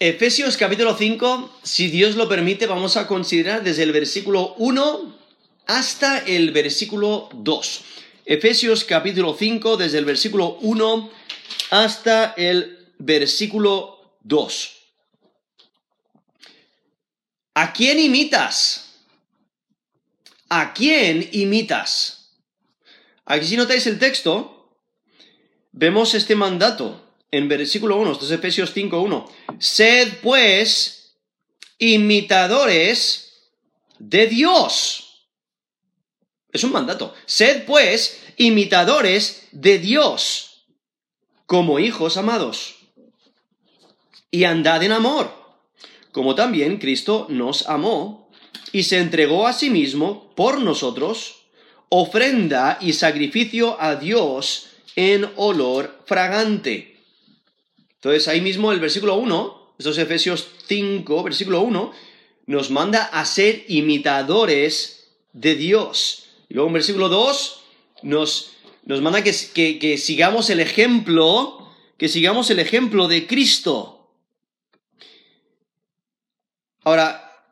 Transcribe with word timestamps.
Efesios 0.00 0.56
capítulo 0.56 0.96
5, 0.96 1.58
si 1.64 1.88
Dios 1.88 2.14
lo 2.14 2.28
permite, 2.28 2.68
vamos 2.68 2.96
a 2.96 3.08
considerar 3.08 3.64
desde 3.64 3.82
el 3.82 3.90
versículo 3.90 4.54
1 4.58 5.18
hasta 5.66 6.20
el 6.20 6.52
versículo 6.52 7.28
2. 7.32 7.80
Efesios 8.24 8.84
capítulo 8.84 9.34
5, 9.36 9.76
desde 9.76 9.98
el 9.98 10.04
versículo 10.04 10.56
1 10.60 11.10
hasta 11.70 12.32
el 12.36 12.86
versículo 12.98 14.14
2. 14.22 14.76
¿A 17.54 17.72
quién 17.72 17.98
imitas? 17.98 19.00
¿A 20.48 20.74
quién 20.74 21.28
imitas? 21.32 22.36
Aquí 23.24 23.46
si 23.46 23.56
notáis 23.56 23.84
el 23.88 23.98
texto, 23.98 24.70
vemos 25.72 26.14
este 26.14 26.36
mandato 26.36 27.07
en 27.30 27.48
versículo 27.48 27.96
1, 27.98 28.12
esto 28.12 28.24
es 28.24 28.30
Efesios 28.30 28.72
5, 28.72 29.00
1. 29.00 29.30
Sed 29.58 30.18
pues 30.22 31.14
imitadores 31.78 33.50
de 33.98 34.26
Dios. 34.26 35.26
Es 36.52 36.64
un 36.64 36.72
mandato. 36.72 37.14
Sed 37.26 37.64
pues 37.66 38.22
imitadores 38.36 39.48
de 39.52 39.78
Dios 39.78 40.64
como 41.46 41.78
hijos 41.78 42.16
amados. 42.16 42.76
Y 44.30 44.44
andad 44.44 44.82
en 44.82 44.92
amor, 44.92 45.32
como 46.12 46.34
también 46.34 46.78
Cristo 46.78 47.26
nos 47.30 47.66
amó 47.68 48.30
y 48.72 48.82
se 48.82 48.98
entregó 48.98 49.46
a 49.46 49.54
sí 49.54 49.70
mismo 49.70 50.34
por 50.34 50.60
nosotros, 50.60 51.46
ofrenda 51.88 52.78
y 52.82 52.92
sacrificio 52.92 53.80
a 53.80 53.96
Dios 53.96 54.68
en 54.94 55.30
olor 55.36 56.02
fragante. 56.04 56.97
Entonces 57.98 58.28
ahí 58.28 58.40
mismo 58.40 58.70
el 58.70 58.78
versículo 58.78 59.16
1, 59.16 59.74
estos 59.76 59.98
Efesios 59.98 60.46
5, 60.68 61.22
versículo 61.24 61.62
1, 61.62 61.92
nos 62.46 62.70
manda 62.70 63.04
a 63.04 63.24
ser 63.24 63.64
imitadores 63.66 65.10
de 65.32 65.56
Dios. 65.56 66.28
Y 66.48 66.54
luego 66.54 66.68
en 66.68 66.74
versículo 66.74 67.08
2 67.08 67.60
nos, 68.02 68.52
nos 68.84 69.02
manda 69.02 69.24
que, 69.24 69.32
que 69.78 69.98
sigamos 69.98 70.48
el 70.48 70.60
ejemplo, 70.60 71.68
que 71.96 72.08
sigamos 72.08 72.50
el 72.50 72.60
ejemplo 72.60 73.08
de 73.08 73.26
Cristo. 73.26 74.12
Ahora, 76.84 77.44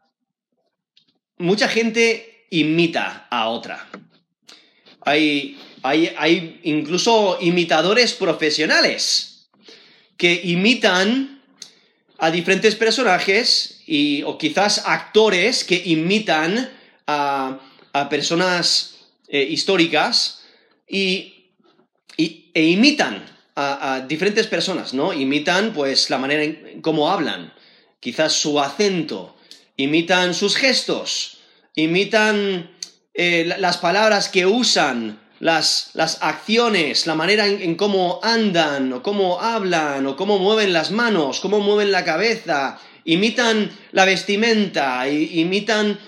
mucha 1.39 1.67
gente 1.67 2.47
imita 2.51 3.27
a 3.31 3.49
otra. 3.49 3.89
Hay, 5.01 5.61
hay, 5.83 6.15
hay 6.17 6.61
incluso 6.63 7.39
imitadores 7.41 8.15
profesionales 8.15 9.36
que 10.17 10.41
imitan 10.45 11.43
a 12.19 12.31
diferentes 12.31 12.75
personajes 12.75 13.83
y, 13.87 14.23
o 14.23 14.39
quizás 14.39 14.83
actores 14.87 15.65
que 15.65 15.83
imitan 15.85 16.71
a, 17.07 17.61
personas 18.11 18.97
eh, 19.29 19.43
históricas 19.43 20.43
y, 20.87 21.51
e 22.19 22.63
imitan 22.63 23.25
a, 23.55 24.05
diferentes 24.07 24.47
personas, 24.47 24.93
¿no? 24.93 25.15
Imitan 25.15 25.73
pues 25.73 26.11
la 26.11 26.19
manera 26.19 26.43
en 26.43 26.83
cómo 26.83 27.11
hablan, 27.11 27.55
quizás 28.01 28.35
su 28.35 28.61
acento, 28.61 29.37
imitan 29.77 30.35
sus 30.35 30.57
gestos, 30.57 31.39
imitan 31.75 32.71
eh, 33.15 33.55
las 33.59 33.79
palabras 33.79 34.29
que 34.29 34.45
usan, 34.45 35.21
las, 35.41 35.93
acciones, 36.21 37.07
la 37.07 37.15
manera 37.15 37.47
en, 37.47 37.75
cómo 37.75 38.21
andan, 38.23 38.93
o 38.93 39.03
cómo 39.03 39.41
hablan, 39.41 40.07
o 40.07 40.17
cómo 40.17 40.39
mueven 40.39 40.73
las 40.73 40.91
manos, 40.91 41.41
cómo 41.41 41.61
mueven 41.61 41.93
la 41.93 42.05
cabeza, 42.05 42.79
imitan 43.05 43.71
la 43.93 44.05
vestimenta, 44.05 45.09
imitan 45.09 45.99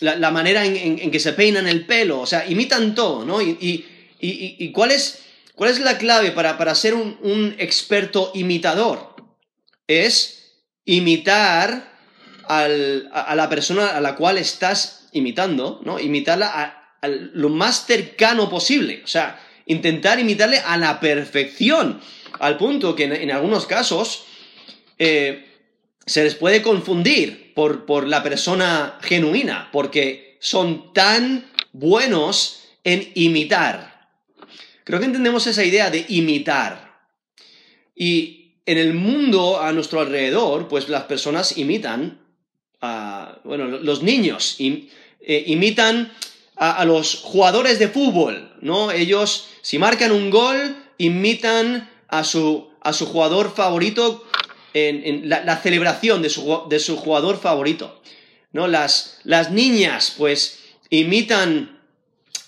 la, 0.00 0.30
manera 0.30 0.64
en, 0.64 1.10
que 1.10 1.20
se 1.20 1.32
peinan 1.32 1.68
el 1.68 1.86
pelo, 1.86 2.20
o 2.20 2.26
sea, 2.26 2.46
imitan 2.46 2.94
todo, 2.94 3.24
¿no? 3.24 3.42
Y, 3.42 4.70
¿cuál, 4.72 4.92
es, 4.92 5.20
cuál, 5.54 5.70
es, 5.70 5.80
la 5.80 5.98
clave 5.98 6.30
para, 6.32 6.74
ser 6.74 6.94
un, 6.94 7.54
experto 7.58 8.32
imitador? 8.34 9.16
Es 9.86 10.54
imitar 10.84 11.96
a 12.46 12.68
la 12.68 13.48
persona 13.50 13.88
a 13.88 14.00
la 14.00 14.16
cual 14.16 14.38
estás 14.38 14.97
imitando, 15.12 15.80
¿no? 15.84 15.98
Imitarla 15.98 16.86
a, 17.00 17.08
lo 17.08 17.48
más 17.48 17.86
cercano 17.86 18.50
posible. 18.50 19.02
O 19.04 19.06
sea, 19.06 19.40
intentar 19.66 20.18
imitarle 20.18 20.58
a 20.58 20.76
la 20.76 20.98
perfección. 21.00 22.00
Al 22.40 22.56
punto 22.56 22.94
que 22.94 23.04
en, 23.04 23.30
algunos 23.30 23.66
casos 23.66 24.24
eh, 24.98 25.46
se 26.06 26.24
les 26.24 26.34
puede 26.34 26.62
confundir 26.62 27.54
por, 27.54 27.86
por 27.86 28.06
la 28.06 28.22
persona 28.22 28.98
genuina, 29.00 29.68
porque 29.72 30.36
son 30.40 30.92
tan 30.92 31.50
buenos 31.72 32.64
en 32.84 33.10
imitar. 33.14 34.08
Creo 34.84 35.00
que 35.00 35.06
entendemos 35.06 35.46
esa 35.46 35.64
idea 35.64 35.90
de 35.90 36.06
imitar. 36.08 37.02
Y 37.94 38.38
en 38.64 38.78
el 38.78 38.94
mundo 38.94 39.60
a 39.60 39.72
nuestro 39.72 40.00
alrededor, 40.00 40.68
pues 40.68 40.88
las 40.88 41.04
personas 41.04 41.58
imitan 41.58 42.20
a, 42.80 43.40
bueno, 43.44 43.66
los 43.66 44.02
niños 44.02 44.56
eh, 45.28 45.44
imitan 45.46 46.10
a, 46.56 46.84
los 46.86 47.20
jugadores 47.22 47.78
de 47.78 47.88
fútbol, 47.88 48.50
¿no? 48.62 48.90
Ellos, 48.90 49.48
si 49.60 49.78
marcan 49.78 50.10
un 50.10 50.30
gol, 50.30 50.74
imitan 50.96 51.88
a 52.08 52.24
su, 52.24 52.70
a 52.80 52.94
su 52.94 53.04
jugador 53.04 53.54
favorito 53.54 54.24
en, 54.72 55.28
la, 55.28 55.56
celebración 55.58 56.22
de 56.22 56.30
su, 56.30 56.62
de 56.70 56.80
su, 56.80 56.96
jugador 56.96 57.38
favorito, 57.38 58.00
¿no? 58.52 58.66
Las, 58.68 59.18
las 59.24 59.50
niñas, 59.50 60.14
pues, 60.16 60.60
imitan 60.88 61.78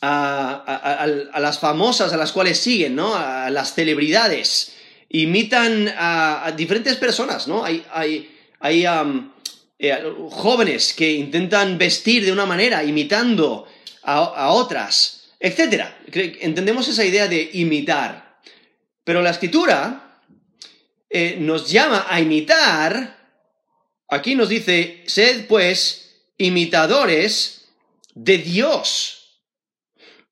a, 0.01 1.07
las 1.39 1.59
famosas 1.59 2.15
a 2.15 2.17
las 2.17 2.33
cuales 2.33 2.59
siguen, 2.59 2.97
¿no? 2.97 3.15
A 3.15 3.51
las 3.51 3.75
celebridades, 3.75 4.73
imitan 5.11 5.93
a, 5.99 6.53
diferentes 6.57 6.97
personas, 6.97 7.47
¿no? 7.47 7.63
Hay, 7.63 7.85
hay, 7.93 8.35
hay 8.59 8.87
eh, 9.83 9.99
jóvenes 10.31 10.93
que 10.93 11.11
intentan 11.11 11.79
vestir 11.79 12.23
de 12.23 12.33
una 12.33 12.45
manera 12.45 12.85
imitando 12.85 13.67
a, 14.03 14.51
otras, 14.51 15.31
etc. 15.41 15.85
Entendemos 16.41 16.87
esa 16.87 17.03
idea 17.03 17.29
de 17.29 17.49
imitar. 17.55 18.41
Pero 19.05 19.23
la 19.23 19.31
escritura 19.31 20.21
eh, 21.09 21.37
nos 21.41 21.71
llama 21.71 22.07
a 22.11 22.21
imitar, 22.21 23.17
aquí 24.09 24.35
nos 24.35 24.51
dice, 24.51 25.03
sed 25.07 25.47
pues 25.47 26.25
imitadores 26.37 27.71
de 28.15 28.37
Dios, 28.37 29.41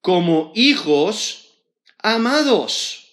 como 0.03 0.53
hijos 0.55 1.55
amados. 2.03 3.07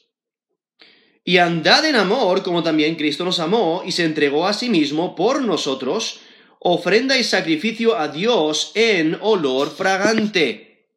Y 1.24 1.38
andad 1.38 1.86
en 1.86 1.96
amor 1.96 2.44
como 2.44 2.62
también 2.62 2.96
Cristo 2.96 3.24
nos 3.24 3.40
amó 3.40 3.84
y 3.86 3.94
se 3.94 4.04
entregó 4.04 4.46
a 4.48 4.54
sí 4.54 4.70
mismo 4.70 5.16
por 5.16 5.42
nosotros, 5.42 6.20
ofrenda 6.68 7.16
y 7.16 7.24
sacrificio 7.24 7.96
a 7.96 8.08
Dios 8.08 8.72
en 8.74 9.20
olor 9.22 9.70
fragante. 9.70 10.88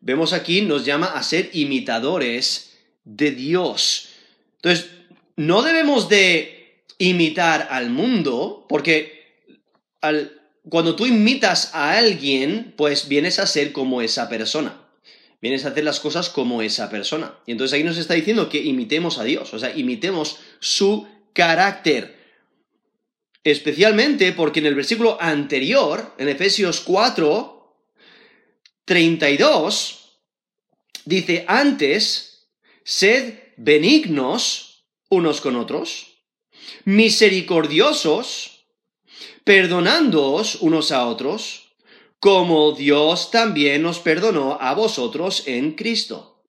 Vemos 0.00 0.32
aquí, 0.32 0.62
nos 0.62 0.86
llama 0.86 1.08
a 1.08 1.22
ser 1.22 1.50
imitadores 1.52 2.78
de 3.04 3.32
Dios. 3.32 4.08
Entonces, 4.56 4.88
no 5.36 5.60
debemos 5.60 6.08
de 6.08 6.82
imitar 6.96 7.68
al 7.70 7.90
mundo, 7.90 8.64
porque 8.70 9.36
cuando 10.70 10.96
tú 10.96 11.04
imitas 11.04 11.74
a 11.74 11.98
alguien, 11.98 12.72
pues 12.74 13.06
vienes 13.06 13.38
a 13.40 13.46
ser 13.46 13.72
como 13.72 14.00
esa 14.00 14.30
persona. 14.30 14.80
Vienes 15.42 15.66
a 15.66 15.68
hacer 15.68 15.84
las 15.84 16.00
cosas 16.00 16.30
como 16.30 16.62
esa 16.62 16.88
persona. 16.88 17.34
Y 17.44 17.52
entonces 17.52 17.74
ahí 17.74 17.84
nos 17.84 17.98
está 17.98 18.14
diciendo 18.14 18.48
que 18.48 18.62
imitemos 18.62 19.18
a 19.18 19.24
Dios, 19.24 19.52
o 19.52 19.58
sea, 19.58 19.76
imitemos 19.76 20.38
su 20.58 21.06
carácter. 21.34 22.17
Especialmente 23.48 24.32
porque 24.32 24.60
en 24.60 24.66
el 24.66 24.74
versículo 24.74 25.16
anterior, 25.18 26.14
en 26.18 26.28
Efesios 26.28 26.80
4, 26.80 27.78
32, 28.84 30.20
dice, 31.06 31.46
antes, 31.48 32.50
sed 32.84 33.38
benignos 33.56 34.84
unos 35.08 35.40
con 35.40 35.56
otros, 35.56 36.18
misericordiosos, 36.84 38.66
perdonándoos 39.44 40.56
unos 40.56 40.92
a 40.92 41.06
otros, 41.06 41.72
como 42.20 42.72
Dios 42.72 43.30
también 43.30 43.80
nos 43.80 43.98
perdonó 43.98 44.58
a 44.60 44.74
vosotros 44.74 45.44
en 45.46 45.72
Cristo. 45.72 46.44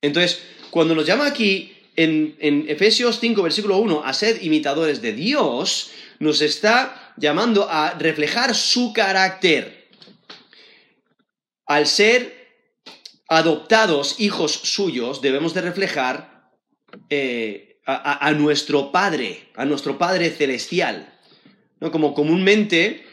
Entonces, 0.00 0.40
cuando 0.70 0.94
nos 0.94 1.04
llama 1.04 1.26
aquí 1.26 1.79
en, 1.96 2.66
Efesios 2.68 3.20
5, 3.20 3.42
versículo 3.42 3.78
1, 3.78 4.02
a 4.04 4.12
ser 4.12 4.42
imitadores 4.42 5.02
de 5.02 5.12
Dios, 5.12 5.90
nos 6.18 6.40
está 6.40 7.14
llamando 7.16 7.68
a 7.68 7.94
reflejar 7.94 8.54
su 8.54 8.92
carácter. 8.92 9.88
Al 11.66 11.86
ser 11.86 12.48
adoptados 13.28 14.16
hijos 14.18 14.52
suyos, 14.52 15.20
debemos 15.20 15.54
de 15.54 15.60
reflejar 15.60 16.50
eh, 17.08 17.80
a, 17.86 18.32
nuestro 18.32 18.92
Padre, 18.92 19.48
a 19.54 19.64
nuestro 19.64 19.98
Padre 19.98 20.30
celestial. 20.30 21.12
¿no? 21.80 21.90
Como 21.90 22.14
comúnmente 22.14 23.06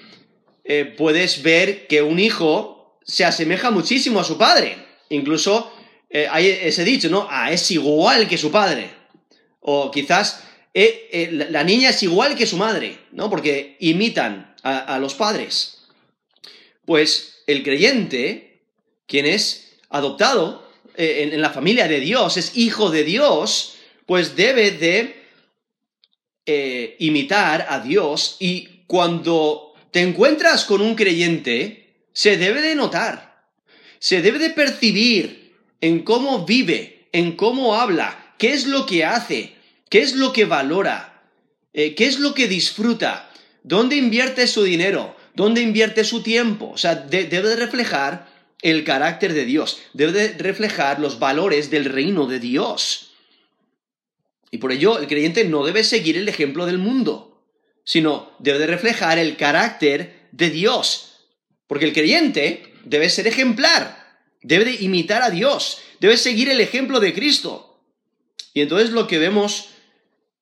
eh, 0.63 0.85
puedes 0.97 1.43
ver 1.43 1.87
que 1.87 2.01
un 2.01 2.19
hijo 2.19 2.99
se 3.07 3.23
asemeja 3.23 3.71
muchísimo 3.71 4.19
a 4.19 4.23
su 4.23 4.37
padre. 4.37 4.77
Incluso 5.09 5.71
eh, 6.09 6.27
hay 6.29 6.47
ese 6.47 6.83
dicho, 6.83 7.09
¿no? 7.09 7.27
Ah, 7.29 7.51
es 7.51 7.69
igual 7.71 8.27
que 8.27 8.37
su 8.37 8.51
padre. 8.51 8.89
O 9.59 9.91
quizás 9.91 10.43
la 10.73 11.63
niña 11.63 11.89
es 11.89 12.03
igual 12.03 12.35
que 12.35 12.45
su 12.45 12.55
madre, 12.55 12.99
¿no? 13.11 13.29
Porque 13.29 13.77
imitan 13.79 14.55
a 14.61 14.99
los 14.99 15.15
padres. 15.15 15.77
Pues 16.85 17.37
el 17.47 17.63
creyente, 17.63 18.61
quien 19.07 19.25
es 19.25 19.79
adoptado 19.89 20.69
eh, 20.95 21.29
en, 21.31 21.41
la 21.41 21.49
familia 21.49 21.87
de 21.87 21.99
Dios, 21.99 22.37
es 22.37 22.57
hijo 22.57 22.89
de 22.89 23.03
Dios, 23.03 23.75
pues 24.05 24.35
debe 24.35 24.71
de 24.71 25.23
eh, 26.45 26.95
imitar 26.99 27.67
a 27.69 27.79
Dios 27.79 28.37
y 28.39 28.83
cuando 28.87 29.73
te 29.91 30.01
encuentras 30.01 30.65
con 30.65 30.81
un 30.81 30.95
creyente, 30.95 32.05
se 32.13 32.37
debe 32.37 32.61
de 32.61 32.75
notar, 32.75 33.45
se 33.99 34.21
debe 34.21 34.39
de 34.39 34.49
percibir 34.49 35.36
en 35.81 36.03
cómo 36.03 36.45
vive, 36.45 37.09
en 37.11 37.35
cómo 37.35 37.75
habla, 37.75 38.33
qué 38.37 38.53
es 38.53 38.65
lo 38.67 38.85
que 38.85 39.05
hace, 39.05 39.55
qué 39.89 40.01
es 40.01 40.15
lo 40.15 40.33
que 40.33 40.45
valora, 40.45 41.23
eh, 41.73 41.95
qué 41.95 42.05
es 42.05 42.19
lo 42.19 42.33
que 42.33 42.47
disfruta, 42.47 43.31
dónde 43.63 43.95
invierte 43.95 44.47
su 44.47 44.63
dinero, 44.63 45.15
dónde 45.33 45.61
invierte 45.61 46.03
su 46.03 46.23
tiempo. 46.23 46.71
O 46.73 46.77
sea, 46.77 46.95
debe 46.95 47.49
de 47.49 47.55
reflejar 47.55 48.27
el 48.61 48.83
carácter 48.83 49.33
de 49.33 49.45
Dios, 49.45 49.79
debe 49.93 50.11
de 50.11 50.37
reflejar 50.37 50.99
los 50.99 51.19
valores 51.19 51.69
del 51.69 51.85
reino 51.85 52.25
de 52.25 52.39
Dios. 52.39 53.11
Y 54.49 54.57
por 54.57 54.71
ello 54.71 54.97
el 54.97 55.07
creyente 55.07 55.43
no 55.45 55.65
debe 55.65 55.83
seguir 55.83 56.17
el 56.17 56.29
ejemplo 56.29 56.65
del 56.65 56.77
mundo, 56.77 57.43
sino 57.83 58.31
debe 58.39 58.59
de 58.59 58.67
reflejar 58.67 59.19
el 59.19 59.37
carácter 59.37 60.27
de 60.31 60.49
Dios. 60.49 61.27
Porque 61.67 61.85
el 61.85 61.93
creyente 61.93 62.73
debe 62.85 63.09
ser 63.09 63.27
ejemplar, 63.27 64.06
debe 64.41 64.65
de 64.65 64.83
imitar 64.83 65.21
a 65.21 65.29
Dios, 65.29 65.79
debe 65.99 66.17
seguir 66.17 66.49
el 66.49 66.61
ejemplo 66.61 66.99
de 66.99 67.13
Cristo. 67.13 67.81
Y 68.53 68.61
entonces 68.61 68.91
lo 68.91 69.07
que 69.07 69.19
vemos, 69.19 69.69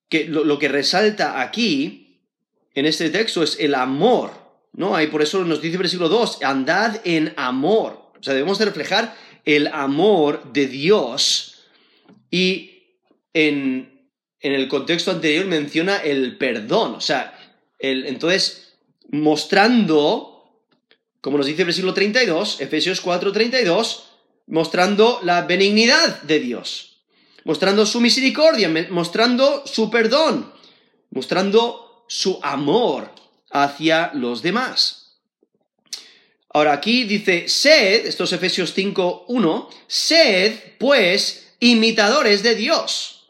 que 0.09 0.25
lo, 0.25 0.59
que 0.59 0.69
resalta 0.69 1.41
aquí, 1.41 2.21
en 2.73 2.85
este 2.85 3.09
texto, 3.09 3.43
es 3.43 3.57
el 3.59 3.75
amor, 3.75 4.31
¿no? 4.73 4.95
Ahí 4.95 5.07
por 5.07 5.21
eso 5.21 5.43
nos 5.43 5.61
dice 5.61 5.73
el 5.73 5.79
versículo 5.79 6.09
2, 6.09 6.43
andad 6.43 7.01
en 7.03 7.33
amor. 7.37 8.11
O 8.19 8.23
sea, 8.23 8.33
debemos 8.33 8.57
de 8.59 8.65
reflejar 8.65 9.15
el 9.43 9.67
amor 9.67 10.51
de 10.53 10.67
Dios 10.67 11.65
y 12.31 12.75
en, 13.33 14.09
el 14.39 14.67
contexto 14.67 15.11
anterior 15.11 15.45
menciona 15.45 15.97
el 15.97 16.37
perdón. 16.37 16.95
O 16.95 17.01
sea, 17.01 17.37
entonces, 17.79 18.77
mostrando, 19.09 20.34
como 21.25 21.39
nos 21.39 21.47
dice 21.47 21.63
el 21.63 21.65
versículo 21.65 21.91
32, 21.91 22.61
Efesios 22.61 23.01
4, 23.01 23.31
32, 23.31 24.03
mostrando 24.45 25.21
la 25.23 25.41
benignidad 25.41 26.21
de 26.21 26.39
Dios, 26.39 26.99
mostrando 27.45 27.87
su 27.87 27.99
misericordia, 27.99 28.71
mostrando 28.91 29.65
su 29.65 29.89
perdón, 29.89 30.53
mostrando 31.09 32.05
su 32.07 32.39
amor 32.43 33.11
hacia 33.49 34.11
los 34.13 34.43
demás. 34.43 35.17
Ahora 36.49 36.73
aquí 36.73 37.05
dice, 37.05 37.49
sed, 37.49 38.05
estos 38.05 38.31
Efesios 38.31 38.71
5, 38.75 39.25
1, 39.27 39.69
sed 39.87 40.53
pues 40.77 41.55
imitadores 41.59 42.43
de 42.43 42.53
Dios. 42.53 43.25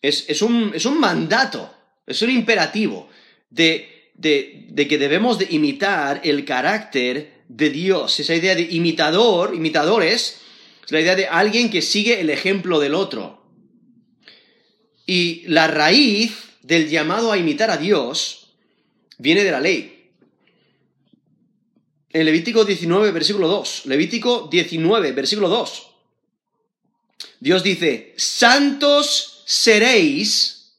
Es, 0.00 0.42
un, 0.42 0.70
es 0.72 0.86
un, 0.86 1.00
mandato, 1.00 1.74
es 2.06 2.22
un 2.22 2.30
imperativo 2.30 3.08
de, 3.50 3.93
de, 4.14 4.86
que 4.88 4.98
debemos 4.98 5.38
de 5.38 5.48
imitar 5.50 6.20
el 6.24 6.44
carácter 6.44 7.44
de 7.48 7.70
Dios. 7.70 8.20
Esa 8.20 8.34
idea 8.34 8.54
de 8.54 8.62
imitador, 8.62 9.54
imitadores, 9.54 10.40
es 10.84 10.92
la 10.92 11.00
idea 11.00 11.16
de 11.16 11.26
alguien 11.26 11.70
que 11.70 11.82
sigue 11.82 12.20
el 12.20 12.30
ejemplo 12.30 12.80
del 12.80 12.94
otro. 12.94 13.42
Y 15.06 15.42
la 15.46 15.66
raíz 15.66 16.32
del 16.62 16.88
llamado 16.88 17.32
a 17.32 17.38
imitar 17.38 17.70
a 17.70 17.76
Dios 17.76 18.54
viene 19.18 19.44
de 19.44 19.50
la 19.50 19.60
ley 19.60 19.94
en 22.14 22.24
Levítico 22.24 22.64
19, 22.64 23.10
versículo 23.10 23.48
2. 23.48 23.86
Levítico 23.86 24.48
19, 24.50 25.12
versículo 25.12 25.48
2. 25.48 25.90
Dios 27.40 27.62
dice, 27.64 28.14
santos 28.16 29.42
seréis, 29.44 30.76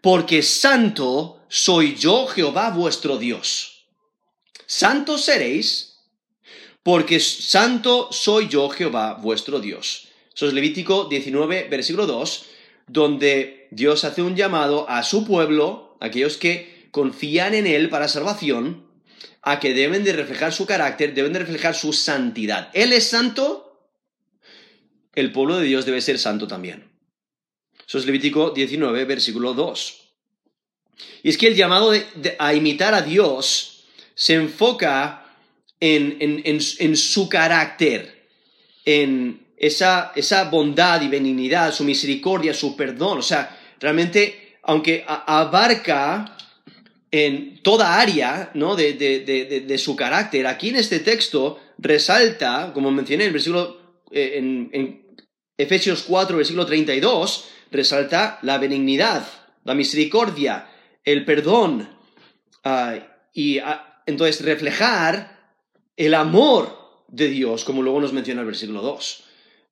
porque 0.00 0.40
santo 0.40 1.37
soy 1.48 1.94
yo 1.94 2.26
Jehová 2.26 2.70
vuestro 2.70 3.16
Dios. 3.18 3.86
Santos 4.66 5.24
seréis, 5.24 5.98
porque 6.82 7.20
santo 7.20 8.08
soy 8.12 8.48
yo 8.48 8.68
Jehová 8.68 9.14
vuestro 9.14 9.60
Dios. 9.60 10.08
Eso 10.34 10.46
es 10.46 10.52
Levítico 10.52 11.04
19, 11.04 11.68
versículo 11.68 12.06
2, 12.06 12.44
donde 12.86 13.68
Dios 13.70 14.04
hace 14.04 14.22
un 14.22 14.36
llamado 14.36 14.88
a 14.88 15.02
su 15.02 15.26
pueblo, 15.26 15.96
aquellos 16.00 16.36
que 16.36 16.88
confían 16.90 17.54
en 17.54 17.66
Él 17.66 17.88
para 17.88 18.08
salvación, 18.08 18.86
a 19.42 19.60
que 19.60 19.74
deben 19.74 20.04
de 20.04 20.12
reflejar 20.12 20.52
su 20.52 20.66
carácter, 20.66 21.14
deben 21.14 21.32
de 21.32 21.40
reflejar 21.40 21.74
su 21.74 21.92
santidad. 21.92 22.70
Él 22.74 22.92
es 22.92 23.08
santo, 23.08 23.90
el 25.14 25.32
pueblo 25.32 25.58
de 25.58 25.66
Dios 25.66 25.86
debe 25.86 26.00
ser 26.00 26.18
santo 26.18 26.46
también. 26.46 26.90
Eso 27.86 27.98
es 27.98 28.06
Levítico 28.06 28.50
19, 28.50 29.04
versículo 29.06 29.54
2. 29.54 30.07
Y 31.22 31.30
es 31.30 31.38
que 31.38 31.48
el 31.48 31.54
llamado 31.54 31.92
a 32.38 32.54
imitar 32.54 32.94
a 32.94 33.02
Dios 33.02 33.84
se 34.14 34.34
enfoca 34.34 35.26
en, 35.80 36.96
su 36.96 37.28
carácter, 37.28 38.26
en 38.84 39.46
esa, 39.56 40.12
esa, 40.14 40.44
bondad 40.44 41.02
y 41.02 41.08
benignidad, 41.08 41.72
su 41.72 41.84
misericordia, 41.84 42.54
su 42.54 42.76
perdón. 42.76 43.18
O 43.18 43.22
sea, 43.22 43.58
realmente, 43.80 44.58
aunque 44.62 45.04
abarca 45.06 46.36
en 47.10 47.62
toda 47.62 48.00
área 48.00 48.50
¿no? 48.54 48.76
de, 48.76 49.76
su 49.78 49.96
carácter. 49.96 50.46
Aquí 50.46 50.70
en 50.70 50.76
este 50.76 51.00
texto 51.00 51.58
resalta, 51.78 52.72
como 52.74 52.90
mencioné 52.90 53.24
en, 53.26 53.32
versículo, 53.32 54.02
eh, 54.10 54.34
en, 54.36 55.08
Efesios 55.56 56.04
4, 56.06 56.36
versículo 56.36 56.66
32, 56.66 57.48
resalta 57.72 58.38
la 58.42 58.58
benignidad, 58.58 59.26
la 59.64 59.74
misericordia, 59.74 60.68
el 61.12 61.24
perdón, 61.24 61.88
ah, 62.64 62.98
y 63.32 63.58
ah, 63.60 64.02
entonces 64.04 64.44
reflejar 64.44 65.54
el 65.96 66.12
amor 66.12 66.76
de 67.08 67.28
Dios, 67.28 67.64
como 67.64 67.82
luego 67.82 68.00
nos 68.00 68.12
menciona 68.12 68.42
el 68.42 68.46
versículo 68.46 68.82
2. 68.82 69.24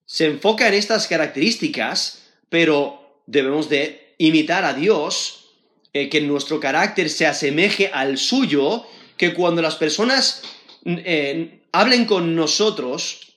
Se 0.06 0.24
enfoca 0.24 0.66
en 0.66 0.74
estas 0.74 1.06
características, 1.06 2.22
pero 2.48 3.22
debemos 3.26 3.68
de 3.68 4.14
imitar 4.18 4.64
a 4.64 4.72
Dios 4.72 5.50
eh, 5.92 6.08
que 6.08 6.22
nuestro 6.22 6.58
carácter 6.58 7.10
se 7.10 7.26
asemeje 7.26 7.90
al 7.92 8.16
suyo, 8.16 8.86
que 9.18 9.34
cuando 9.34 9.60
las 9.60 9.76
personas 9.76 10.42
eh, 10.86 11.60
hablen 11.72 12.06
con 12.06 12.34
nosotros, 12.34 13.36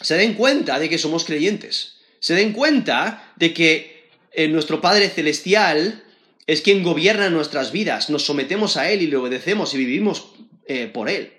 se 0.00 0.16
den 0.16 0.34
cuenta 0.34 0.80
de 0.80 0.88
que 0.88 0.98
somos 0.98 1.24
creyentes, 1.24 1.98
se 2.18 2.34
den 2.34 2.52
cuenta 2.52 3.32
de 3.36 3.54
que 3.54 4.10
eh, 4.32 4.48
nuestro 4.48 4.80
Padre 4.80 5.08
Celestial 5.08 6.02
es 6.48 6.62
quien 6.62 6.82
gobierna 6.82 7.30
nuestras 7.30 7.70
vidas, 7.70 8.10
nos 8.10 8.24
sometemos 8.24 8.76
a 8.76 8.90
Él 8.90 9.02
y 9.02 9.06
le 9.06 9.16
obedecemos 9.16 9.72
y 9.74 9.78
vivimos 9.78 10.30
por 10.92 11.08
Él. 11.08 11.32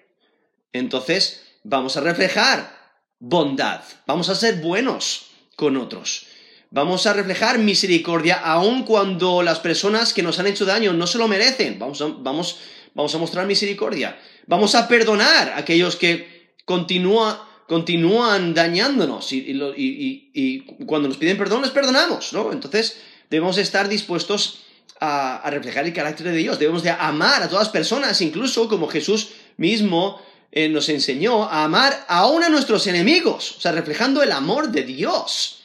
Entonces, 0.71 1.43
vamos 1.63 1.97
a 1.97 2.01
reflejar 2.01 2.77
bondad, 3.19 3.81
vamos 4.07 4.29
a 4.29 4.35
ser 4.35 4.61
buenos 4.61 5.31
con 5.55 5.75
otros. 5.77 6.27
Vamos 6.71 7.07
a 7.07 7.13
reflejar 7.13 7.57
misericordia 7.57 8.35
aun 8.35 8.83
cuando 8.83 9.41
las 9.41 9.59
personas 9.59 10.13
que 10.13 10.21
nos 10.21 10.37
han 10.37 10.45
hecho 10.45 10.65
daño 10.65 10.93
no 10.93 11.07
se 11.07 11.17
lo 11.17 11.27
merecen. 11.27 11.79
Vamos 11.79 12.01
a, 12.01 13.17
mostrar 13.17 13.47
misericordia. 13.47 14.19
Vamos 14.45 14.75
a 14.75 14.87
perdonar 14.87 15.49
a 15.49 15.57
aquellos 15.57 15.95
que 15.95 16.53
continúan 16.65 18.53
dañándonos 18.53 19.33
y, 19.33 20.65
cuando 20.85 21.07
nos 21.07 21.17
piden 21.17 21.39
perdón 21.39 21.63
les 21.63 21.71
perdonamos, 21.71 22.33
¿no? 22.33 22.51
Entonces 22.51 22.99
debemos 23.31 23.57
estar 23.57 23.89
dispuestos 23.89 24.59
a, 24.99 25.49
reflejar 25.49 25.85
el 25.85 25.93
carácter 25.93 26.27
de 26.27 26.37
Dios. 26.37 26.59
Debemos 26.59 26.83
de 26.83 26.91
amar 26.91 27.43
a 27.43 27.49
todas 27.49 27.69
personas, 27.69 28.21
incluso 28.21 28.67
como 28.67 28.87
Jesús 28.87 29.29
mismo 29.57 30.21
eh, 30.51 30.67
nos 30.69 30.89
enseñó 30.89 31.43
a 31.43 31.63
amar 31.63 32.05
aún 32.07 32.43
a 32.43 32.49
nuestros 32.49 32.87
enemigos, 32.87 33.55
o 33.57 33.61
sea, 33.61 33.71
reflejando 33.71 34.23
el 34.23 34.31
amor 34.31 34.69
de 34.69 34.83
Dios. 34.83 35.61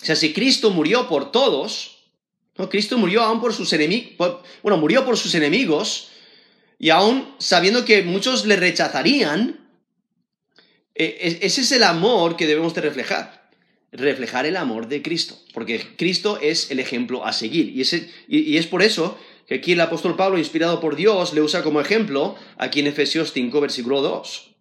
O 0.00 0.04
sea, 0.04 0.16
si 0.16 0.32
Cristo 0.32 0.70
murió 0.70 1.08
por 1.08 1.32
todos, 1.32 1.98
¿no? 2.56 2.68
Cristo 2.68 2.96
murió 2.98 3.22
aún 3.22 3.40
por 3.40 3.52
sus 3.52 3.72
enemigos, 3.72 4.40
bueno, 4.62 4.78
murió 4.78 5.04
por 5.04 5.16
sus 5.16 5.34
enemigos, 5.34 6.08
y 6.78 6.90
aún 6.90 7.34
sabiendo 7.38 7.84
que 7.84 8.02
muchos 8.02 8.46
le 8.46 8.56
rechazarían, 8.56 9.68
e, 10.94 11.38
ese 11.42 11.60
es 11.62 11.72
el 11.72 11.82
amor 11.82 12.36
que 12.36 12.46
debemos 12.46 12.74
de 12.74 12.80
reflejar. 12.80 13.47
Reflejar 13.92 14.46
el 14.46 14.56
amor 14.56 14.88
de 14.88 15.02
Cristo, 15.02 15.38
porque 15.54 15.96
Cristo 15.96 16.38
es 16.40 16.70
el 16.70 16.78
ejemplo 16.78 17.24
a 17.24 17.32
seguir. 17.32 17.68
Y, 17.68 17.82
y, 18.28 18.56
es 18.56 18.66
por 18.66 18.82
eso 18.82 19.18
que 19.46 19.56
aquí 19.56 19.72
el 19.72 19.80
apóstol 19.80 20.16
Pablo, 20.16 20.38
inspirado 20.38 20.80
por 20.80 20.94
Dios, 20.94 21.32
le 21.32 21.40
usa 21.40 21.62
como 21.62 21.80
ejemplo 21.80 22.36
aquí 22.58 22.80
en 22.80 22.86
Efesios 22.86 23.32
5, 23.32 23.60
versículo 23.60 24.02
2. 24.02 24.54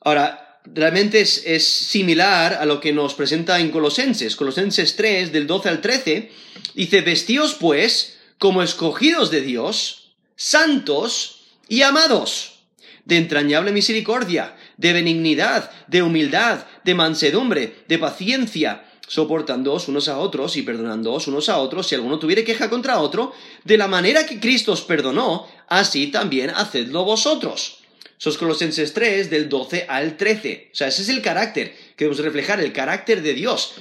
Ahora, 0.00 0.60
realmente 0.64 1.20
es, 1.20 1.42
es, 1.44 1.66
similar 1.66 2.54
a 2.54 2.64
lo 2.64 2.80
que 2.80 2.92
nos 2.92 3.14
presenta 3.14 3.60
en 3.60 3.70
Colosenses. 3.70 4.36
Colosenses 4.36 4.96
3, 4.96 5.32
del 5.32 5.46
12 5.46 5.68
al 5.68 5.80
13, 5.82 6.30
dice, 6.74 7.00
vestíos 7.02 7.54
pues 7.54 8.18
como 8.38 8.62
escogidos 8.62 9.30
de 9.30 9.42
Dios, 9.42 10.14
santos 10.36 11.42
y 11.68 11.82
amados, 11.82 12.60
de 13.04 13.16
entrañable 13.16 13.72
misericordia, 13.72 14.56
de 14.78 14.92
benignidad, 14.94 15.70
de 15.88 16.02
humildad, 16.02 16.64
de 16.84 16.94
mansedumbre, 16.94 17.84
de 17.86 17.98
paciencia, 17.98 18.84
soportándoos 19.06 19.88
unos 19.88 20.08
a 20.08 20.18
otros 20.18 20.56
y 20.56 20.62
perdonándoos 20.62 21.26
unos 21.26 21.48
a 21.48 21.58
otros 21.58 21.88
si 21.88 21.94
alguno 21.94 22.18
tuviere 22.18 22.44
queja 22.44 22.70
contra 22.70 23.00
otro, 23.00 23.32
de 23.64 23.76
la 23.76 23.88
manera 23.88 24.24
que 24.24 24.38
Cristo 24.38 24.72
os 24.72 24.82
perdonó, 24.82 25.46
así 25.66 26.06
también 26.06 26.50
hacedlo 26.50 27.04
vosotros. 27.04 27.78
Sos 28.18 28.38
Colosenses 28.38 28.94
3, 28.94 29.30
del 29.30 29.48
12 29.48 29.86
al 29.88 30.16
13. 30.16 30.70
O 30.72 30.76
sea, 30.76 30.88
ese 30.88 31.02
es 31.02 31.08
el 31.08 31.22
carácter 31.22 31.74
que 31.96 32.04
debemos 32.04 32.24
reflejar, 32.24 32.60
el 32.60 32.72
carácter 32.72 33.22
de 33.22 33.34
Dios, 33.34 33.74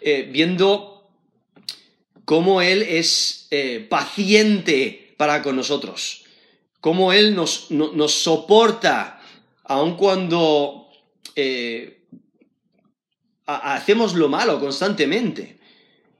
eh, 0.00 0.28
viendo 0.30 1.10
cómo 2.24 2.60
Él 2.60 2.82
es 2.82 3.46
eh, 3.50 3.86
paciente 3.88 5.14
para 5.16 5.42
con 5.42 5.56
nosotros, 5.56 6.24
cómo 6.80 7.12
Él 7.12 7.34
nos, 7.34 7.70
nos 7.70 8.12
soporta 8.12 9.20
aun 9.64 9.96
cuando 9.96 10.88
eh, 11.36 12.04
hacemos 13.46 14.14
lo 14.14 14.28
malo 14.28 14.60
constantemente. 14.60 15.58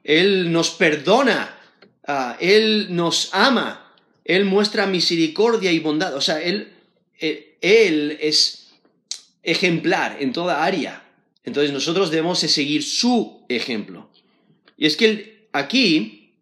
Él 0.03 0.53
nos 0.53 0.71
perdona, 0.71 1.59
ah, 2.07 2.37
Él 2.41 2.89
nos 2.91 3.31
ama, 3.33 3.93
Él 4.25 4.45
muestra 4.45 4.87
misericordia 4.87 5.73
y 5.73 5.79
bondad. 5.79 6.15
O 6.15 6.21
sea, 6.21 6.41
Él, 6.43 6.73
eh, 7.19 7.59
él, 7.61 8.19
es 8.21 8.73
ejemplar 9.43 10.19
en 10.21 10.33
toda 10.33 10.65
área. 10.65 11.03
Entonces 11.45 11.73
nosotros 11.73 12.11
debemos 12.11 12.39
seguir 12.39 12.83
su 12.83 13.45
ejemplo. 13.49 14.11
Y 14.77 14.87
es 14.87 14.97
que 14.97 15.49
aquí 15.53 16.33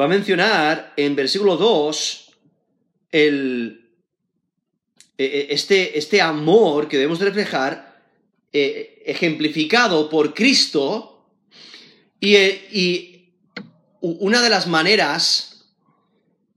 va 0.00 0.04
a 0.04 0.08
mencionar 0.08 0.92
en 0.96 1.16
versículo 1.16 1.56
2 1.56 2.32
el, 3.12 3.79
eh, 5.20 5.40
eh, 5.40 5.46
este, 5.50 5.98
este 5.98 6.22
amor 6.22 6.88
que 6.88 6.96
debemos 6.96 7.20
reflejar, 7.20 8.00
eh, 8.54 9.02
ejemplificado 9.04 10.08
por 10.08 10.32
Cristo, 10.32 11.26
y, 12.18 12.36
y 12.38 13.28
una 14.00 14.40
de 14.40 14.48
las 14.48 14.66
maneras 14.66 15.66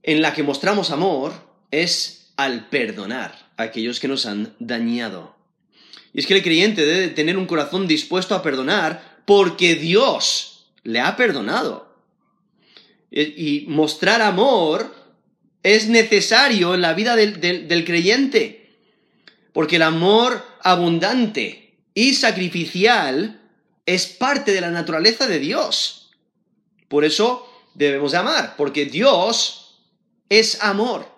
en 0.02 0.22
la 0.22 0.32
que 0.32 0.42
mostramos 0.42 0.90
amor 0.90 1.34
es 1.70 2.32
al 2.36 2.70
perdonar 2.70 3.50
a 3.58 3.64
aquellos 3.64 4.00
que 4.00 4.08
nos 4.08 4.24
han 4.24 4.54
dañado. 4.58 5.36
Y 6.14 6.20
es 6.20 6.26
que 6.26 6.32
el 6.32 6.42
creyente 6.42 6.86
debe 6.86 7.08
tener 7.08 7.36
un 7.36 7.46
corazón 7.46 7.86
dispuesto 7.86 8.34
a 8.34 8.42
perdonar 8.42 9.20
porque 9.26 9.74
Dios 9.74 10.70
le 10.84 11.00
ha 11.00 11.16
perdonado. 11.16 11.94
Y 13.10 13.66
mostrar 13.68 14.22
amor 14.22 15.03
es 15.64 15.88
necesario 15.88 16.74
en 16.74 16.82
la 16.82 16.92
vida 16.92 17.16
del, 17.16 17.84
creyente, 17.86 18.70
porque 19.52 19.76
el 19.76 19.82
amor 19.82 20.44
abundante 20.62 21.74
y 21.94 22.14
sacrificial 22.14 23.40
es 23.86 24.06
parte 24.06 24.52
de 24.52 24.60
la 24.60 24.70
naturaleza 24.70 25.26
de 25.26 25.38
Dios. 25.38 26.12
Por 26.88 27.04
eso 27.04 27.50
debemos 27.74 28.12
de 28.12 28.18
amar, 28.18 28.56
porque 28.58 28.84
Dios 28.84 29.80
es 30.28 30.62
amor. 30.62 31.08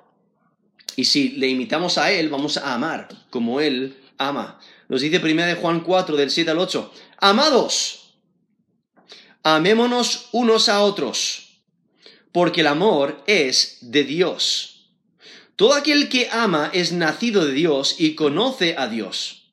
Y 0.95 1.07
si 1.07 1.31
le 1.31 1.49
imitamos 1.49 1.99
a 1.99 2.13
Él, 2.13 2.29
vamos 2.29 2.57
a 2.57 2.73
amar 2.73 3.09
como 3.31 3.61
Él 3.61 4.01
ama. 4.17 4.61
Nos 4.89 5.01
dice 5.01 5.19
1 5.19 5.45
de 5.45 5.55
Juan 5.57 5.81
4, 5.81 6.17
del 6.17 6.31
7 6.31 6.53
al 6.53 6.59
8. 6.61 6.93
Amados, 7.19 8.15
amémonos 9.43 10.29
unos 10.31 10.69
a 10.69 10.83
otros 10.83 11.46
porque 12.37 12.61
el 12.61 12.67
amor 12.67 13.25
es 13.27 13.79
de 13.81 14.05
Dios. 14.05 14.91
Todo 15.57 15.73
aquel 15.73 16.11
que 16.11 16.29
ama 16.31 16.71
es 16.75 16.93
nacido 16.93 17.47
de 17.47 17.55
Dios 17.55 17.97
y 17.99 18.15
conoce 18.15 18.75
a 18.77 18.89
Dios. 18.89 19.49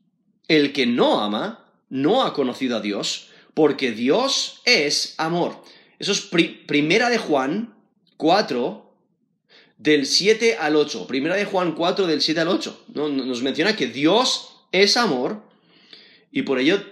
El 0.49 0.73
que 0.73 0.85
no 0.85 1.21
ama 1.21 1.71
no 1.87 2.23
ha 2.23 2.33
conocido 2.33 2.75
a 2.75 2.81
Dios, 2.81 3.29
porque 3.53 3.93
Dios 3.93 4.59
es 4.65 5.15
amor. 5.17 5.63
Eso 5.97 6.11
es 6.11 6.19
primera 6.67 7.09
de 7.09 7.19
Juan 7.19 7.73
4, 8.17 8.93
del 9.77 10.05
7 10.05 10.57
al 10.59 10.75
8. 10.75 11.07
Primera 11.07 11.37
de 11.37 11.45
Juan 11.45 11.75
4, 11.75 12.05
del 12.05 12.21
7 12.21 12.41
al 12.41 12.49
8. 12.49 12.85
Nos 12.95 13.41
menciona 13.43 13.77
que 13.77 13.87
Dios 13.87 14.57
es 14.73 14.97
amor 14.97 15.41
y 16.33 16.41
por 16.41 16.59
ello 16.59 16.83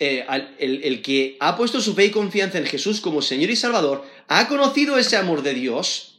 eh, 0.00 0.26
el, 0.58 1.02
que 1.02 1.36
ha 1.38 1.56
puesto 1.56 1.80
su 1.80 1.94
fe 1.94 2.06
y 2.06 2.10
confianza 2.10 2.58
en 2.58 2.66
Jesús 2.66 3.00
como 3.00 3.22
Señor 3.22 3.50
y 3.50 3.56
Salvador, 3.56 4.04
ha 4.28 4.48
conocido 4.48 4.98
ese 4.98 5.16
amor 5.16 5.42
de 5.42 5.54
Dios 5.54 6.14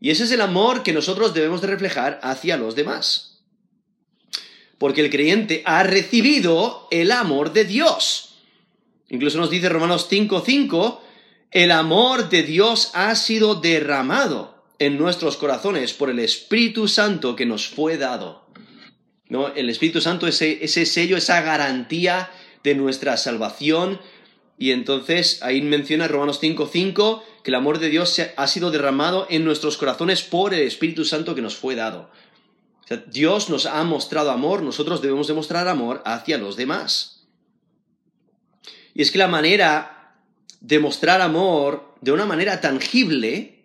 y 0.00 0.10
ese 0.10 0.24
es 0.24 0.32
el 0.32 0.40
amor 0.40 0.82
que 0.82 0.92
nosotros 0.92 1.32
debemos 1.32 1.60
de 1.60 1.68
reflejar 1.68 2.18
hacia 2.24 2.56
los 2.56 2.74
demás. 2.74 3.44
Porque 4.78 5.00
el 5.00 5.10
creyente 5.10 5.62
ha 5.64 5.84
recibido 5.84 6.88
el 6.90 7.12
amor 7.12 7.52
de 7.52 7.64
Dios. 7.64 8.34
Incluso 9.08 9.38
nos 9.38 9.50
dice 9.50 9.68
Romanos 9.68 10.08
5:5, 10.10 11.00
el 11.52 11.70
amor 11.70 12.28
de 12.30 12.42
Dios 12.42 12.90
ha 12.94 13.14
sido 13.14 13.54
derramado 13.54 14.64
en 14.80 14.98
nuestros 14.98 15.36
corazones 15.36 15.92
por 15.92 16.10
el 16.10 16.18
Espíritu 16.18 16.88
Santo 16.88 17.36
que 17.36 17.46
nos 17.46 17.68
fue 17.68 17.98
dado. 17.98 18.44
¿No? 19.28 19.54
El 19.54 19.70
Espíritu 19.70 20.00
Santo, 20.00 20.26
ese, 20.26 20.64
ese 20.64 20.84
sello, 20.84 21.16
esa 21.16 21.40
garantía 21.42 22.28
de 22.62 22.74
nuestra 22.74 23.16
salvación. 23.16 24.00
Y 24.58 24.70
entonces 24.70 25.42
ahí 25.42 25.62
menciona 25.62 26.08
Romanos 26.08 26.40
5:5 26.40 27.22
que 27.42 27.50
el 27.50 27.56
amor 27.56 27.78
de 27.78 27.88
Dios 27.88 28.20
ha 28.36 28.46
sido 28.46 28.70
derramado 28.70 29.26
en 29.30 29.44
nuestros 29.44 29.76
corazones 29.76 30.22
por 30.22 30.54
el 30.54 30.60
Espíritu 30.60 31.04
Santo 31.04 31.34
que 31.34 31.42
nos 31.42 31.56
fue 31.56 31.74
dado. 31.74 32.10
Dios 33.06 33.48
nos 33.48 33.66
ha 33.66 33.82
mostrado 33.84 34.30
amor, 34.30 34.62
nosotros 34.62 35.00
debemos 35.02 35.26
demostrar 35.26 35.68
amor 35.68 36.02
hacia 36.04 36.38
los 36.38 36.56
demás. 36.56 37.26
Y 38.94 39.02
es 39.02 39.10
que 39.10 39.18
la 39.18 39.28
manera 39.28 40.16
de 40.60 40.78
mostrar 40.78 41.20
amor 41.20 41.94
de 42.00 42.12
una 42.12 42.26
manera 42.26 42.60
tangible 42.60 43.64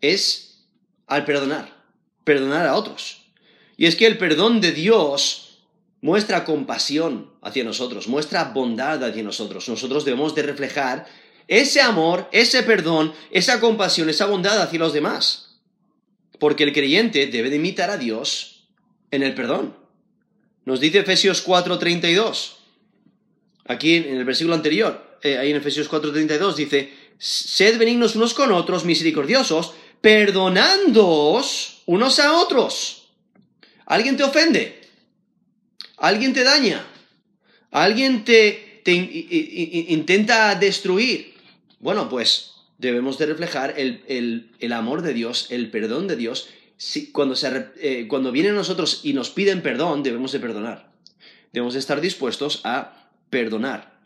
es 0.00 0.66
al 1.06 1.24
perdonar, 1.24 1.84
perdonar 2.24 2.66
a 2.66 2.76
otros. 2.76 3.22
Y 3.76 3.86
es 3.86 3.96
que 3.96 4.06
el 4.06 4.18
perdón 4.18 4.60
de 4.60 4.72
Dios 4.72 5.47
muestra 6.00 6.44
compasión 6.44 7.30
hacia 7.42 7.64
nosotros, 7.64 8.08
muestra 8.08 8.44
bondad 8.44 9.02
hacia 9.04 9.22
nosotros. 9.22 9.68
Nosotros 9.68 10.04
debemos 10.04 10.34
de 10.34 10.42
reflejar 10.42 11.06
ese 11.48 11.80
amor, 11.80 12.28
ese 12.32 12.62
perdón, 12.62 13.12
esa 13.30 13.60
compasión, 13.60 14.08
esa 14.08 14.26
bondad 14.26 14.60
hacia 14.60 14.78
los 14.78 14.92
demás. 14.92 15.60
Porque 16.38 16.64
el 16.64 16.72
creyente 16.72 17.26
debe 17.26 17.50
de 17.50 17.56
imitar 17.56 17.90
a 17.90 17.96
Dios 17.96 18.68
en 19.10 19.22
el 19.22 19.34
perdón. 19.34 19.74
Nos 20.64 20.80
dice 20.80 20.98
Efesios 20.98 21.42
4:32. 21.44 22.56
Aquí 23.66 23.96
en 23.96 24.16
el 24.16 24.24
versículo 24.24 24.54
anterior, 24.54 25.18
eh, 25.22 25.38
ahí 25.38 25.50
en 25.50 25.56
Efesios 25.56 25.88
4:32 25.88 26.54
dice, 26.54 26.92
sed 27.18 27.78
benignos 27.78 28.14
unos 28.14 28.34
con 28.34 28.52
otros, 28.52 28.84
misericordiosos, 28.84 29.74
perdonándoos 30.00 31.82
unos 31.86 32.18
a 32.20 32.34
otros. 32.34 33.08
¿Alguien 33.86 34.16
te 34.16 34.22
ofende? 34.22 34.77
Alguien 36.00 36.32
te 36.32 36.44
daña, 36.44 36.84
alguien 37.70 38.24
te, 38.24 38.82
intenta 39.88 40.54
destruir. 40.54 41.34
Bueno, 41.80 42.08
pues 42.08 42.52
debemos 42.78 43.18
de 43.18 43.26
reflejar 43.26 43.74
el, 43.76 44.72
amor 44.72 45.02
de 45.02 45.14
Dios, 45.14 45.46
el 45.50 45.70
perdón 45.70 46.06
de 46.08 46.16
Dios. 46.16 46.48
cuando, 47.12 47.34
eh, 47.80 48.06
cuando 48.08 48.32
vienen 48.32 48.52
a 48.52 48.56
nosotros 48.56 49.00
y 49.02 49.12
nos 49.12 49.30
piden 49.30 49.62
perdón, 49.62 50.02
debemos 50.02 50.32
de 50.32 50.40
perdonar. 50.40 50.92
Debemos 51.52 51.74
de 51.74 51.80
estar 51.80 52.00
dispuestos 52.00 52.60
a 52.64 53.10
perdonar. 53.30 53.98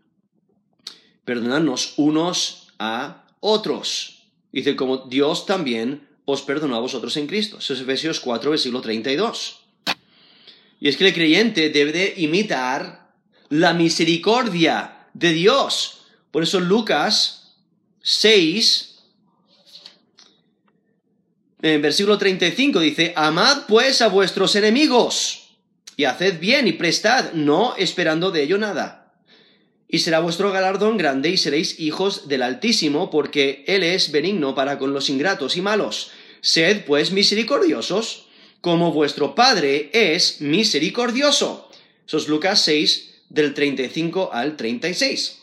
Perdonarnos 1.24 1.94
unos 1.96 2.68
a 2.78 3.26
otros. 3.40 4.28
Dice, 4.52 4.76
como 4.76 4.98
Dios 4.98 5.46
también 5.46 6.08
os 6.24 6.42
perdonó 6.42 6.76
a 6.76 6.80
vosotros 6.80 7.16
en 7.16 7.26
Cristo. 7.26 7.58
Eso 7.58 7.74
es 7.74 7.80
Efesios 7.80 8.20
4, 8.20 8.50
versículo 8.50 8.80
32. 8.80 9.61
Y 10.82 10.88
es 10.88 10.96
que 10.96 11.06
el 11.06 11.14
creyente 11.14 11.70
debe 11.70 11.92
de 11.92 12.14
imitar 12.16 13.12
la 13.50 13.72
misericordia 13.72 15.06
de 15.14 15.32
Dios. 15.32 16.00
Por 16.32 16.42
eso 16.42 16.58
Lucas 16.58 17.54
6, 18.02 18.98
en 21.62 21.80
versículo 21.80 22.18
35 22.18 22.80
dice, 22.80 23.12
Amad 23.14 23.66
pues 23.68 24.02
a 24.02 24.08
vuestros 24.08 24.56
enemigos 24.56 25.54
y 25.96 26.02
haced 26.02 26.40
bien 26.40 26.66
y 26.66 26.72
prestad, 26.72 27.32
no 27.32 27.76
esperando 27.76 28.32
de 28.32 28.42
ello 28.42 28.58
nada. 28.58 29.14
y 29.88 30.00
será 30.00 30.18
vuestro 30.18 30.50
galardón 30.50 30.96
grande 30.96 31.28
y 31.28 31.36
seréis 31.36 31.78
hijos 31.78 32.26
del 32.26 32.42
Altísimo, 32.42 33.08
porque 33.08 33.62
Él 33.68 33.84
es 33.84 34.10
benigno 34.10 34.56
para 34.56 34.80
con 34.80 34.92
los 34.92 35.08
ingratos 35.10 35.56
y 35.56 35.60
malos. 35.60 36.10
Sed 36.40 36.84
pues 36.86 37.12
misericordiosos, 37.12 38.26
como 38.62 38.92
vuestro 38.92 39.34
Padre 39.34 39.90
es 39.92 40.40
misericordioso. 40.40 41.68
Eso 42.06 42.16
es 42.16 42.28
Lucas 42.28 42.62
6, 42.62 43.24
del 43.28 43.54
35 43.54 44.30
al 44.32 44.56
36, 44.56 45.42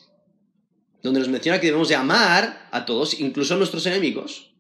donde 1.04 1.20
nos 1.20 1.30
menciona 1.30 1.60
que 1.60 1.68
debemos 1.68 1.90
de 1.90 1.96
amar 1.96 2.70
a 2.72 2.86
todos, 2.86 3.20
incluso 3.20 3.54
a 3.54 3.58
nuestros 3.58 3.86
enemigos, 3.86 4.52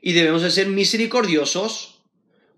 y 0.00 0.12
debemos 0.12 0.42
de 0.42 0.50
ser 0.50 0.68
misericordiosos. 0.68 2.00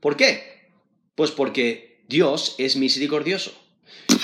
¿Por 0.00 0.16
qué? 0.16 0.68
Pues 1.14 1.30
porque 1.30 2.02
Dios 2.08 2.54
es 2.58 2.76
misericordioso. 2.76 3.52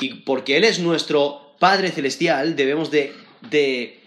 Y 0.01 0.15
porque 0.15 0.57
Él 0.57 0.65
es 0.65 0.81
nuestro 0.81 1.57
Padre 1.59 1.91
Celestial 1.91 2.57
debemos 2.57 2.91
de, 2.91 3.15
eh, 3.53 4.01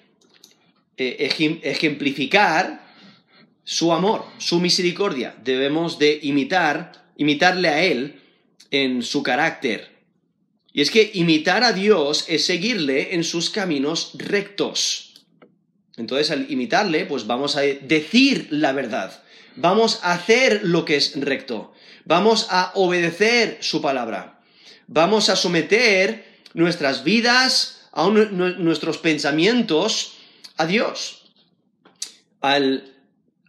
ejemplificar 0.97 2.82
su 3.63 3.93
amor, 3.93 4.25
su 4.37 4.59
misericordia. 4.59 5.35
Debemos 5.43 5.99
de 5.99 6.19
imitar, 6.21 7.07
imitarle 7.17 7.69
a 7.69 7.83
Él 7.83 8.21
en 8.71 9.03
su 9.03 9.23
carácter. 9.23 9.93
Y 10.73 10.81
es 10.81 10.89
que 10.89 11.11
imitar 11.13 11.63
a 11.63 11.71
Dios 11.71 12.25
es 12.27 12.45
seguirle 12.45 13.13
en 13.13 13.23
sus 13.23 13.49
caminos 13.49 14.11
rectos. 14.15 15.13
Entonces, 15.97 16.31
al 16.31 16.51
imitarle, 16.51 17.05
pues 17.05 17.27
vamos 17.27 17.55
a 17.55 17.61
decir 17.61 18.47
la 18.49 18.71
verdad. 18.71 19.23
Vamos 19.55 19.99
a 20.01 20.13
hacer 20.13 20.61
lo 20.63 20.83
que 20.83 20.95
es 20.95 21.19
recto. 21.19 21.73
Vamos 22.05 22.47
a 22.49 22.71
obedecer 22.73 23.59
su 23.61 23.81
palabra. 23.81 24.41
Vamos 24.87 25.29
a 25.29 25.35
someter 25.35 26.25
nuestras 26.55 27.03
vidas, 27.03 27.87
aún 27.91 28.29
nuestros 28.63 28.97
pensamientos 28.97 30.13
a 30.57 30.65
Dios. 30.65 31.31
Al, 32.41 32.92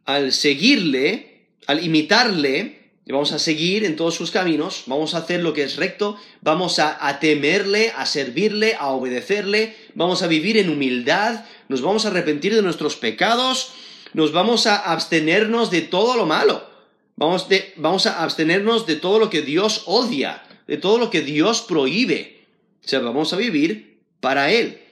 al 0.04 0.32
seguirle, 0.32 1.46
al 1.66 1.84
imitarle, 1.84 2.84
vamos 3.06 3.32
a 3.32 3.38
seguir 3.38 3.84
en 3.84 3.96
todos 3.96 4.14
sus 4.14 4.30
caminos, 4.30 4.84
vamos 4.87 5.14
a 5.14 5.18
hacer 5.18 5.42
lo 5.42 5.52
que 5.52 5.62
es 5.62 5.76
recto, 5.76 6.16
vamos 6.40 6.78
a, 6.78 7.18
temerle, 7.20 7.92
a 7.96 8.06
servirle, 8.06 8.76
a 8.78 8.88
obedecerle, 8.88 9.76
vamos 9.94 10.23
a 10.23 10.26
vivir 10.26 10.56
en 10.56 10.70
humildad, 10.70 11.44
nos 11.68 11.82
vamos 11.82 12.04
a 12.04 12.08
arrepentir 12.08 12.54
de 12.54 12.62
nuestros 12.62 12.96
pecados, 12.96 13.73
nos 14.12 14.32
vamos 14.32 14.66
a 14.66 14.76
abstenernos 14.76 15.70
de 15.70 15.82
todo 15.82 16.16
lo 16.16 16.26
malo, 16.26 16.68
vamos, 17.16 17.49
de, 17.49 17.73
vamos 17.76 18.06
a 18.06 18.23
abstenernos 18.23 18.87
de 18.87 18.96
todo 18.96 19.18
lo 19.18 19.30
que 19.30 19.42
Dios 19.42 19.82
odia, 19.87 20.42
de 20.66 20.76
todo 20.76 20.99
lo 20.99 21.11
que 21.11 21.20
Dios 21.20 21.62
prohíbe. 21.62 22.46
O 22.84 22.88
sea, 22.88 23.00
vamos 23.00 23.32
a 23.32 23.37
vivir 23.37 23.99
para 24.20 24.50
Él. 24.50 24.84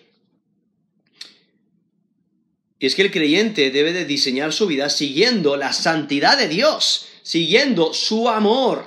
Y 2.82 2.86
es 2.86 2.96
que 2.96 3.02
el 3.02 3.12
creyente 3.12 3.70
debe 3.70 3.92
de 3.92 4.04
diseñar 4.04 4.52
su 4.52 4.66
vida 4.66 4.90
siguiendo 4.90 5.56
la 5.56 5.72
santidad 5.72 6.36
de 6.36 6.48
Dios, 6.48 7.06
siguiendo 7.22 7.94
su 7.94 8.28
amor. 8.28 8.86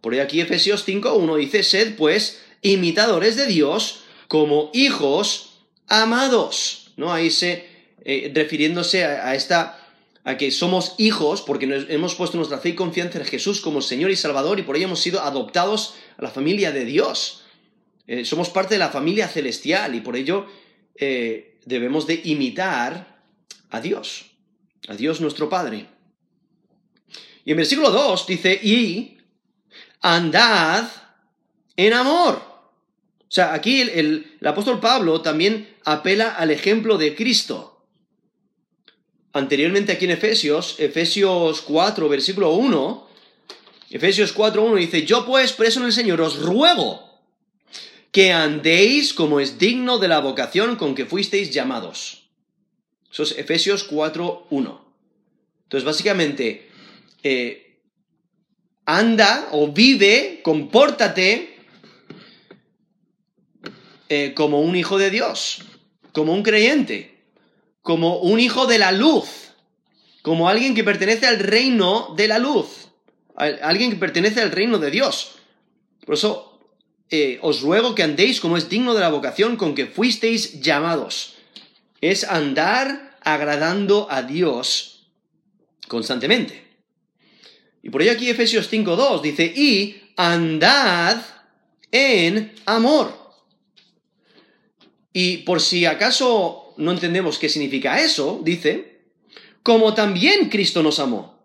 Por 0.00 0.14
ahí 0.14 0.20
aquí 0.20 0.40
Efesios 0.40 0.88
5.1 0.88 1.36
dice, 1.36 1.62
sed 1.62 1.94
pues 1.96 2.40
imitadores 2.62 3.36
de 3.36 3.44
Dios 3.44 4.00
como 4.28 4.70
hijos 4.72 5.58
amados. 5.88 6.92
¿No? 6.96 7.12
Ahí 7.12 7.30
se, 7.30 7.66
eh, 8.02 8.32
refiriéndose 8.34 9.04
a, 9.04 9.34
esta 9.34 9.86
a 10.24 10.38
que 10.38 10.50
somos 10.50 10.94
hijos 10.96 11.42
porque 11.42 11.84
hemos 11.90 12.14
puesto 12.14 12.38
nuestra 12.38 12.60
fe 12.60 12.70
y 12.70 12.74
confianza 12.74 13.18
en 13.18 13.26
Jesús 13.26 13.60
como 13.60 13.82
Señor 13.82 14.10
y 14.10 14.16
Salvador 14.16 14.58
y 14.58 14.62
por 14.62 14.76
ello 14.76 14.86
hemos 14.86 15.00
sido 15.00 15.20
adoptados 15.20 15.96
a 16.16 16.22
la 16.22 16.30
familia 16.30 16.72
de 16.72 16.86
Dios. 16.86 17.42
Eh, 18.06 18.24
somos 18.24 18.48
parte 18.48 18.76
de 18.76 18.78
la 18.78 18.88
familia 18.88 19.28
celestial 19.28 19.94
y 19.94 20.00
por 20.00 20.16
ello 20.16 20.46
eh, 20.94 21.49
debemos 21.64 22.06
de 22.06 22.20
imitar 22.24 23.22
a 23.70 23.80
Dios, 23.80 24.26
a 24.88 24.94
Dios 24.94 25.20
nuestro 25.20 25.48
Padre. 25.48 25.86
Y 27.44 27.52
en 27.52 27.56
versículo 27.56 27.90
2 27.90 28.26
dice, 28.26 28.58
y 28.62 29.18
andad 30.00 30.90
en 31.76 31.92
amor. 31.92 32.36
O 32.36 33.32
sea, 33.32 33.54
aquí 33.54 33.80
el, 33.80 34.36
el 34.40 34.46
apóstol 34.46 34.80
Pablo 34.80 35.20
también 35.20 35.76
apela 35.84 36.34
al 36.34 36.50
ejemplo 36.50 36.98
de 36.98 37.14
Cristo. 37.14 37.86
Anteriormente 39.32 39.92
aquí 39.92 40.06
en 40.06 40.10
Efesios, 40.12 40.74
Efesios 40.78 41.60
4, 41.62 42.08
versículo 42.08 42.52
1, 42.52 43.08
Efesios 43.90 44.32
4, 44.32 44.62
1 44.62 44.76
dice, 44.76 45.04
yo 45.04 45.24
pues 45.24 45.52
preso 45.52 45.80
en 45.80 45.86
el 45.86 45.92
Señor 45.92 46.20
os 46.20 46.40
ruego 46.40 47.09
que 48.12 48.32
andéis 48.32 49.14
como 49.14 49.40
es 49.40 49.58
digno 49.58 49.98
de 49.98 50.08
la 50.08 50.20
vocación 50.20 50.76
con 50.76 50.94
que 50.94 51.06
fuisteis 51.06 51.52
llamados. 51.52 52.28
Eso 53.10 53.22
es 53.22 53.38
Efesios 53.38 53.84
4, 53.84 54.46
1. 54.50 54.94
Entonces, 55.64 55.84
básicamente, 55.84 56.68
eh, 57.22 57.78
anda 58.84 59.48
o 59.52 59.68
vive, 59.68 60.40
compórtate 60.42 61.56
eh, 64.08 64.34
como 64.34 64.60
un 64.60 64.74
hijo 64.74 64.98
de 64.98 65.10
Dios, 65.10 65.62
como 66.12 66.32
un 66.32 66.42
creyente, 66.42 67.22
como 67.82 68.18
un 68.18 68.40
hijo 68.40 68.66
de 68.66 68.78
la 68.78 68.90
luz, 68.90 69.52
como 70.22 70.48
alguien 70.48 70.74
que 70.74 70.82
pertenece 70.82 71.26
al 71.26 71.38
reino 71.38 72.14
de 72.16 72.26
la 72.26 72.38
luz, 72.38 72.88
alguien 73.36 73.90
que 73.90 73.96
pertenece 73.96 74.40
al 74.40 74.50
reino 74.50 74.78
de 74.78 74.90
Dios. 74.90 75.36
Por 76.04 76.14
eso 76.14 76.49
eh, 77.10 77.38
os 77.42 77.62
ruego 77.62 77.94
que 77.94 78.02
andéis 78.02 78.40
como 78.40 78.56
es 78.56 78.68
digno 78.68 78.94
de 78.94 79.00
la 79.00 79.10
vocación 79.10 79.56
con 79.56 79.74
que 79.74 79.86
fuisteis 79.86 80.60
llamados. 80.60 81.34
Es 82.00 82.24
andar 82.24 83.18
agradando 83.22 84.06
a 84.10 84.22
Dios 84.22 85.06
constantemente. 85.88 86.64
Y 87.82 87.90
por 87.90 88.02
ello 88.02 88.12
aquí 88.12 88.30
Efesios 88.30 88.70
5.2 88.70 89.22
dice, 89.22 89.44
y 89.44 90.02
andad 90.16 91.20
en 91.90 92.54
amor. 92.66 93.18
Y 95.12 95.38
por 95.38 95.60
si 95.60 95.86
acaso 95.86 96.74
no 96.76 96.92
entendemos 96.92 97.38
qué 97.38 97.48
significa 97.48 98.00
eso, 98.00 98.40
dice, 98.44 99.00
como 99.62 99.94
también 99.94 100.48
Cristo 100.48 100.82
nos 100.82 101.00
amó 101.00 101.40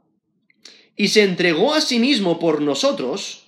y 0.96 1.10
se 1.10 1.24
entregó 1.24 1.74
a 1.74 1.82
sí 1.82 2.00
mismo 2.00 2.40
por 2.40 2.62
nosotros, 2.62 3.48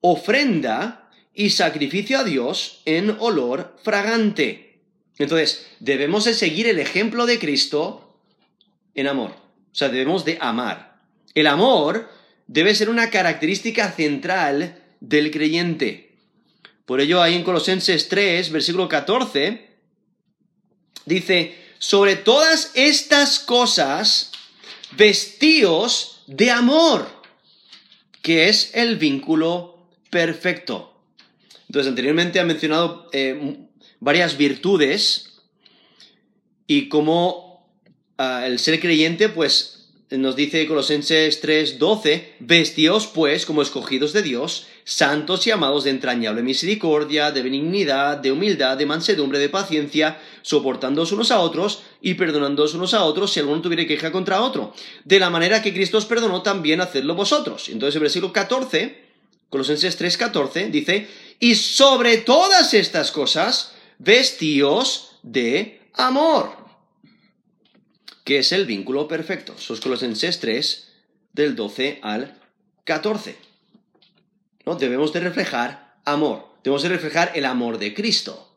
ofrenda 0.00 1.07
y 1.38 1.50
sacrificio 1.50 2.18
a 2.18 2.24
Dios 2.24 2.82
en 2.84 3.16
olor 3.20 3.76
fragante. 3.84 4.80
Entonces, 5.18 5.68
debemos 5.78 6.24
de 6.24 6.34
seguir 6.34 6.66
el 6.66 6.80
ejemplo 6.80 7.26
de 7.26 7.38
Cristo 7.38 8.20
en 8.96 9.06
amor. 9.06 9.30
O 9.30 9.74
sea, 9.74 9.88
debemos 9.88 10.24
de 10.24 10.36
amar. 10.40 11.00
El 11.36 11.46
amor 11.46 12.10
debe 12.48 12.74
ser 12.74 12.90
una 12.90 13.10
característica 13.10 13.92
central 13.92 14.82
del 14.98 15.30
creyente. 15.30 16.16
Por 16.84 17.00
ello, 17.00 17.22
ahí 17.22 17.36
en 17.36 17.44
Colosenses 17.44 18.08
3, 18.08 18.50
versículo 18.50 18.88
14, 18.88 19.68
dice, 21.06 21.56
sobre 21.78 22.16
todas 22.16 22.72
estas 22.74 23.38
cosas, 23.38 24.32
vestíos 24.96 26.24
de 26.26 26.50
amor, 26.50 27.06
que 28.22 28.48
es 28.48 28.72
el 28.74 28.96
vínculo 28.96 29.86
perfecto. 30.10 30.97
Entonces, 31.68 31.88
anteriormente 31.88 32.40
ha 32.40 32.44
mencionado 32.44 33.08
eh, 33.12 33.58
varias 34.00 34.36
virtudes 34.36 35.40
y 36.66 36.88
cómo 36.88 37.66
ah, 38.18 38.46
el 38.46 38.58
ser 38.58 38.80
creyente, 38.80 39.28
pues 39.28 39.78
nos 40.10 40.36
dice 40.36 40.66
Colosenses 40.66 41.42
3:12, 41.42 42.36
vestíos 42.40 43.06
pues 43.08 43.44
como 43.44 43.60
escogidos 43.60 44.14
de 44.14 44.22
Dios, 44.22 44.66
santos 44.84 45.46
y 45.46 45.50
amados 45.50 45.84
de 45.84 45.90
entrañable 45.90 46.42
misericordia, 46.42 47.30
de 47.30 47.42
benignidad, 47.42 48.16
de 48.16 48.32
humildad, 48.32 48.78
de 48.78 48.86
mansedumbre, 48.86 49.38
de 49.38 49.50
paciencia, 49.50 50.18
soportándoos 50.40 51.12
unos 51.12 51.30
a 51.30 51.40
otros 51.40 51.82
y 52.00 52.14
perdonándoos 52.14 52.72
unos 52.72 52.94
a 52.94 53.04
otros 53.04 53.32
si 53.32 53.40
alguno 53.40 53.60
tuviera 53.60 53.86
queja 53.86 54.10
contra 54.10 54.40
otro. 54.40 54.72
De 55.04 55.20
la 55.20 55.28
manera 55.28 55.60
que 55.60 55.74
Cristo 55.74 55.98
os 55.98 56.06
perdonó, 56.06 56.40
también 56.40 56.80
hacedlo 56.80 57.14
vosotros. 57.14 57.68
Entonces 57.68 57.96
el 57.96 58.02
versículo 58.02 58.32
14, 58.32 59.08
Colosenses 59.50 60.00
3:14, 60.00 60.70
dice, 60.70 61.06
y 61.40 61.54
sobre 61.54 62.18
todas 62.18 62.74
estas 62.74 63.12
cosas, 63.12 63.72
vestíos 63.98 65.18
de 65.22 65.80
amor, 65.94 66.56
que 68.24 68.38
es 68.38 68.52
el 68.52 68.66
vínculo 68.66 69.08
perfecto. 69.08 69.56
Sos 69.56 69.80
Colosenses 69.80 70.40
3, 70.40 70.88
del 71.32 71.54
12 71.54 72.00
al 72.02 72.38
14. 72.84 73.36
¿No? 74.66 74.74
Debemos 74.74 75.12
de 75.12 75.20
reflejar 75.20 75.96
amor, 76.04 76.48
debemos 76.64 76.82
de 76.82 76.88
reflejar 76.88 77.32
el 77.34 77.44
amor 77.44 77.78
de 77.78 77.94
Cristo. 77.94 78.56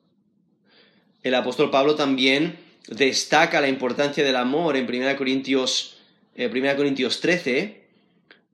El 1.24 1.36
apóstol 1.36 1.70
Pablo 1.70 1.96
también 1.96 2.60
destaca 2.88 3.62
la 3.62 3.68
importancia 3.68 4.24
del 4.24 4.36
amor 4.36 4.76
en 4.76 4.86
1 4.86 5.16
Corintios, 5.16 5.98
1 6.36 6.46
eh, 6.48 6.76
Corintios 6.76 7.22
13, 7.22 7.86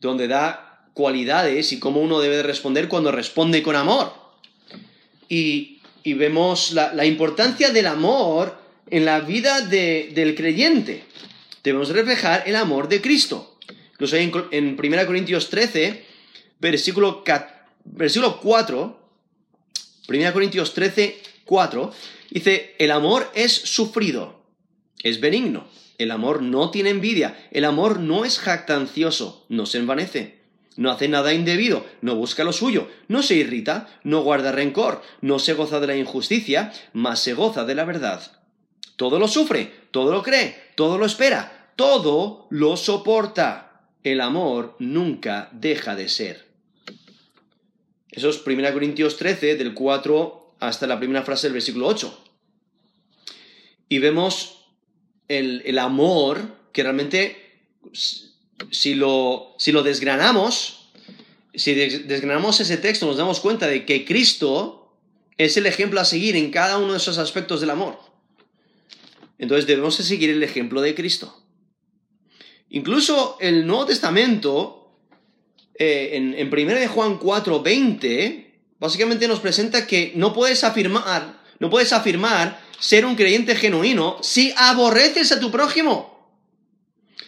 donde 0.01 0.27
da 0.27 0.66
cualidades 0.97 1.71
y 1.73 1.79
cómo 1.79 2.01
uno 2.01 2.19
debe 2.19 2.41
responder 2.41 2.87
cuando 2.87 3.11
responde 3.11 3.61
con 3.61 3.75
amor. 3.75 4.13
Y, 5.29 5.77
y, 6.01 6.15
vemos 6.15 6.71
la, 6.71 7.05
importancia 7.05 7.69
del 7.69 7.85
amor 7.85 8.57
en 8.89 9.05
la 9.05 9.19
vida 9.19 9.61
del 9.61 10.33
creyente. 10.33 11.03
Debemos 11.63 11.89
reflejar 11.89 12.45
el 12.47 12.55
amor 12.55 12.87
de 12.87 12.99
Cristo. 12.99 13.59
Incluso 13.91 14.15
en, 14.15 14.31
en 14.49 14.75
1 14.79 15.05
Corintios 15.05 15.51
13, 15.51 16.03
versículo, 16.59 17.23
versículo 17.85 18.39
4, 18.39 18.99
1 20.09 20.33
Corintios 20.33 20.73
13, 20.73 21.21
4, 21.45 21.93
dice, 22.31 22.75
el 22.79 22.89
amor 22.89 23.29
es 23.35 23.51
sufrido, 23.51 24.41
es 25.03 25.19
benigno, 25.19 25.67
el 25.99 26.09
amor 26.09 26.41
no 26.41 26.71
tiene 26.71 26.89
envidia, 26.89 27.37
el 27.51 27.65
amor 27.65 27.99
no 27.99 28.25
es 28.25 28.39
jactancioso, 28.39 29.45
no 29.49 29.67
se 29.67 29.77
envanece, 29.77 30.36
no 30.77 30.91
hace 30.91 31.07
nada 31.07 31.33
indebido, 31.33 31.85
no 32.01 32.15
busca 32.15 32.43
lo 32.43 32.53
suyo, 32.53 32.87
no 33.07 33.21
se 33.21 33.35
irrita, 33.35 33.87
no 34.03 34.21
guarda 34.21 34.51
rencor, 34.51 35.01
no 35.21 35.39
se 35.39 35.53
goza 35.53 35.79
de 35.79 35.87
la 35.87 35.97
injusticia, 35.97 36.71
mas 36.93 37.19
se 37.19 37.33
goza 37.33 37.65
de 37.65 37.75
la 37.75 37.83
verdad. 37.83 38.21
Todo 38.95 39.19
lo 39.19 39.27
sufre, 39.27 39.71
todo 39.91 40.11
lo 40.11 40.23
cree, 40.23 40.55
todo 40.75 40.97
lo 40.97 41.05
espera, 41.05 41.73
todo 41.75 42.47
lo 42.49 42.77
soporta. 42.77 43.63
El 44.03 44.21
amor 44.21 44.75
nunca 44.79 45.49
deja 45.51 45.95
de 45.95 46.07
ser. 46.07 46.47
Eso 48.09 48.29
es 48.29 48.41
1 48.45 48.73
Corintios 48.73 49.17
13, 49.17 49.55
del 49.57 49.73
4 49.73 50.55
hasta 50.59 50.87
la 50.87 50.97
primera 50.97 51.23
frase 51.23 51.47
del 51.47 51.53
versículo 51.53 51.87
8. 51.87 52.25
Y 53.89 53.99
vemos 53.99 54.65
el, 55.27 55.77
amor 55.77 56.41
que 56.71 56.83
realmente, 56.83 57.59
si 58.71 58.95
lo, 58.95 59.55
si 59.57 59.71
lo 59.71 59.83
desgranamos, 59.83 60.89
si 61.53 61.73
desgranamos 61.73 62.59
ese 62.59 62.77
texto, 62.77 63.05
nos 63.05 63.17
damos 63.17 63.39
cuenta 63.39 63.67
de 63.67 63.85
que 63.85 64.05
Cristo 64.05 64.93
es 65.37 65.57
el 65.57 65.65
ejemplo 65.65 65.99
a 65.99 66.05
seguir 66.05 66.35
en 66.35 66.51
cada 66.51 66.77
uno 66.77 66.93
de 66.93 66.97
esos 66.97 67.17
aspectos 67.17 67.61
del 67.61 67.69
amor. 67.69 67.99
Entonces 69.37 69.67
debemos 69.67 69.95
seguir 69.95 70.29
el 70.29 70.43
ejemplo 70.43 70.81
de 70.81 70.95
Cristo. 70.95 71.43
Incluso 72.69 73.37
el 73.39 73.65
Nuevo 73.65 73.85
Testamento, 73.85 74.97
eh, 75.75 76.11
en, 76.13 76.33
en 76.33 76.47
1 76.47 76.79
de 76.79 76.87
Juan 76.87 77.17
4, 77.17 77.61
20, 77.61 78.61
básicamente 78.79 79.27
nos 79.27 79.39
presenta 79.39 79.87
que 79.87 80.11
no 80.15 80.33
puedes 80.33 80.63
afirmar, 80.63 81.41
no 81.59 81.69
puedes 81.69 81.93
afirmar 81.93 82.59
ser 82.79 83.05
un 83.05 83.15
creyente 83.15 83.55
genuino 83.55 84.17
si 84.21 84.53
aborreces 84.57 85.31
a 85.31 85.39
tu 85.39 85.51
prójimo. 85.51 86.16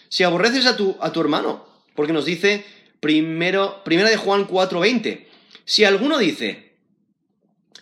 Si 0.10 0.24
aborreces 0.24 0.66
a 0.66 0.76
tu, 0.76 0.98
a 1.00 1.12
tu 1.12 1.22
hermano. 1.22 1.66
Porque 1.96 2.14
nos 2.14 2.26
dice 2.26 2.66
primero, 3.00 3.84
primera 3.84 4.10
de 4.10 4.18
Juan 4.18 4.48
4:20. 4.48 5.28
Si 5.66 5.84
alguno 5.84 6.18
dice, 6.18 6.74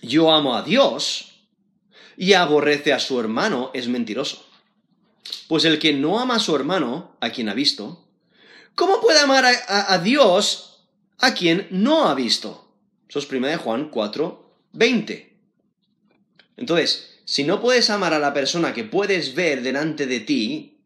yo 0.02 0.32
amo 0.32 0.56
a 0.56 0.62
Dios 0.62 1.44
y 2.18 2.34
aborrece 2.34 2.94
a 2.94 3.00
su 3.00 3.20
hermano, 3.20 3.72
es 3.74 3.88
mentiroso. 3.88 4.46
Pues 5.48 5.66
el 5.66 5.80
que 5.80 5.94
no 5.94 6.20
ama 6.20 6.36
a 6.36 6.40
su 6.40 6.56
hermano, 6.56 7.16
a 7.20 7.30
quien 7.30 7.50
ha 7.50 7.54
visto, 7.54 8.06
¿cómo 8.76 9.02
puede 9.02 9.20
amar 9.20 9.46
a, 9.46 9.98
Dios 10.00 10.88
a 11.20 11.34
quien 11.34 11.68
no 11.70 12.08
ha 12.08 12.16
visto? 12.16 12.72
Eso 13.08 13.20
es 13.20 13.26
primera 13.26 13.52
de 13.52 13.64
Juan 13.64 13.92
4:20. 13.92 15.34
Entonces, 16.58 17.20
si 17.26 17.44
no 17.44 17.62
puedes 17.62 17.90
amar 17.90 18.14
a 18.14 18.20
la 18.20 18.34
persona 18.34 18.74
que 18.74 18.84
puedes 18.84 19.36
ver 19.36 19.62
delante 19.62 20.08
de 20.08 20.20
ti, 20.20 20.80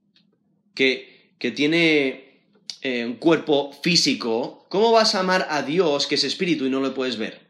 que, 0.75 1.10
que 1.41 1.49
tiene 1.49 2.37
eh, 2.83 3.03
un 3.03 3.15
cuerpo 3.15 3.73
físico, 3.81 4.67
¿cómo 4.69 4.91
vas 4.91 5.15
a 5.15 5.21
amar 5.21 5.47
a 5.49 5.63
Dios 5.63 6.05
que 6.05 6.13
es 6.13 6.23
espíritu 6.23 6.67
y 6.67 6.69
no 6.69 6.79
lo 6.79 6.93
puedes 6.93 7.17
ver? 7.17 7.41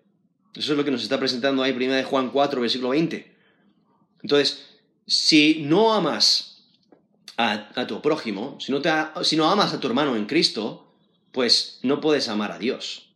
Eso 0.55 0.71
es 0.71 0.77
lo 0.77 0.85
que 0.85 0.91
nos 0.91 1.03
está 1.03 1.19
presentando 1.19 1.61
ahí, 1.61 1.73
1 1.73 1.95
de 1.95 2.03
Juan 2.05 2.29
4, 2.29 2.61
versículo 2.61 2.91
20. 2.91 3.35
Entonces, 4.21 4.65
si 5.05 5.63
no 5.63 5.93
amas 5.93 6.63
a, 7.35 7.85
tu 7.85 8.01
prójimo, 8.01 8.57
si 8.61 8.71
no, 8.71 8.81
te, 8.81 8.89
si 9.23 9.35
no 9.35 9.51
amas 9.51 9.73
a 9.73 9.81
tu 9.81 9.87
hermano 9.87 10.15
en 10.15 10.25
Cristo, 10.25 10.89
pues 11.33 11.79
no 11.83 11.99
puedes 11.99 12.29
amar 12.29 12.53
a 12.53 12.59
Dios. 12.59 13.09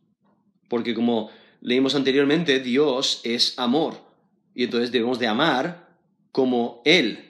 Porque 0.68 0.94
como 0.94 1.30
leímos 1.62 1.94
anteriormente, 1.94 2.60
Dios 2.60 3.22
es 3.24 3.58
amor. 3.58 3.98
Y 4.54 4.64
entonces 4.64 4.92
debemos 4.92 5.18
de 5.18 5.26
amar 5.26 5.88
como 6.32 6.82
Él 6.84 7.25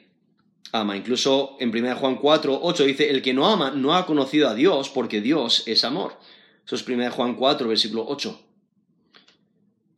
ama. 0.80 0.96
Incluso 0.96 1.56
en 1.60 1.70
1 1.70 1.96
Juan 1.96 2.16
4, 2.16 2.60
8 2.62 2.84
dice, 2.84 3.10
el 3.10 3.22
que 3.22 3.34
no 3.34 3.48
ama 3.48 3.70
no 3.70 3.94
ha 3.94 4.06
conocido 4.06 4.48
a 4.48 4.54
Dios 4.54 4.88
porque 4.88 5.20
Dios 5.20 5.62
es 5.66 5.84
amor. 5.84 6.18
Eso 6.64 6.76
es 6.76 6.86
1 6.86 7.10
Juan 7.10 7.34
4, 7.34 7.68
versículo 7.68 8.04
8. 8.08 8.40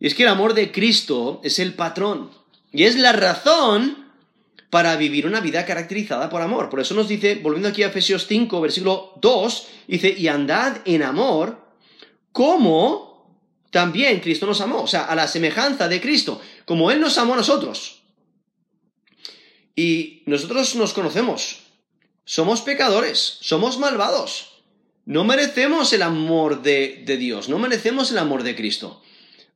Y 0.00 0.06
es 0.06 0.14
que 0.14 0.22
el 0.22 0.28
amor 0.28 0.54
de 0.54 0.70
Cristo 0.70 1.40
es 1.42 1.58
el 1.58 1.74
patrón. 1.74 2.30
Y 2.72 2.84
es 2.84 2.96
la 2.96 3.12
razón 3.12 4.08
para 4.70 4.96
vivir 4.96 5.26
una 5.26 5.40
vida 5.40 5.64
caracterizada 5.64 6.28
por 6.28 6.42
amor. 6.42 6.68
Por 6.68 6.80
eso 6.80 6.94
nos 6.94 7.08
dice, 7.08 7.36
volviendo 7.36 7.68
aquí 7.68 7.82
a 7.82 7.88
Efesios 7.88 8.26
5, 8.26 8.60
versículo 8.60 9.14
2, 9.20 9.68
dice, 9.88 10.14
y 10.16 10.28
andad 10.28 10.78
en 10.84 11.02
amor 11.02 11.66
como 12.32 13.08
también 13.70 14.20
Cristo 14.20 14.46
nos 14.46 14.60
amó, 14.60 14.82
o 14.82 14.86
sea, 14.86 15.04
a 15.04 15.14
la 15.14 15.26
semejanza 15.26 15.88
de 15.88 16.00
Cristo, 16.00 16.40
como 16.64 16.90
Él 16.90 17.00
nos 17.00 17.18
amó 17.18 17.34
a 17.34 17.38
nosotros. 17.38 17.97
Y 19.78 20.24
nosotros 20.26 20.74
nos 20.74 20.92
conocemos, 20.92 21.60
somos 22.24 22.62
pecadores, 22.62 23.38
somos 23.42 23.78
malvados, 23.78 24.64
no 25.04 25.22
merecemos 25.22 25.92
el 25.92 26.02
amor 26.02 26.62
de, 26.62 27.04
Dios, 27.16 27.48
no 27.48 27.60
merecemos 27.60 28.10
el 28.10 28.18
amor 28.18 28.42
de 28.42 28.56
Cristo, 28.56 29.00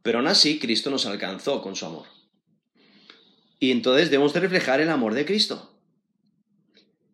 pero 0.00 0.18
aún 0.18 0.28
así 0.28 0.60
Cristo 0.60 0.90
nos 0.90 1.06
alcanzó 1.06 1.60
con 1.60 1.74
su 1.74 1.86
amor. 1.86 2.06
Y 3.58 3.72
entonces 3.72 4.12
debemos 4.12 4.32
de 4.32 4.38
reflejar 4.38 4.80
el 4.80 4.90
amor 4.90 5.14
de 5.14 5.24
Cristo. 5.24 5.74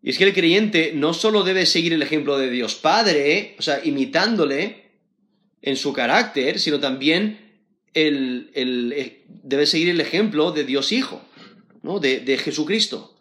Y 0.02 0.10
es 0.10 0.18
que 0.18 0.24
el 0.24 0.34
creyente 0.34 0.92
no 0.94 1.14
solo 1.14 1.44
debe 1.44 1.64
seguir 1.64 1.94
el 1.94 2.02
ejemplo 2.02 2.36
de 2.36 2.50
Dios 2.50 2.74
Padre, 2.74 3.56
o 3.58 3.62
sea, 3.62 3.82
imitándole, 3.82 4.90
en 5.62 5.76
su 5.76 5.94
carácter, 5.94 6.60
sino 6.60 6.78
también 6.78 7.62
eh, 7.94 9.24
debe 9.26 9.64
seguir 9.64 9.88
el 9.88 10.02
ejemplo 10.02 10.52
de 10.52 10.64
Dios 10.64 10.92
Hijo, 10.92 11.22
¿no? 11.82 11.98
de, 11.98 12.20
de 12.20 12.38
Jesucristo. 12.38 13.14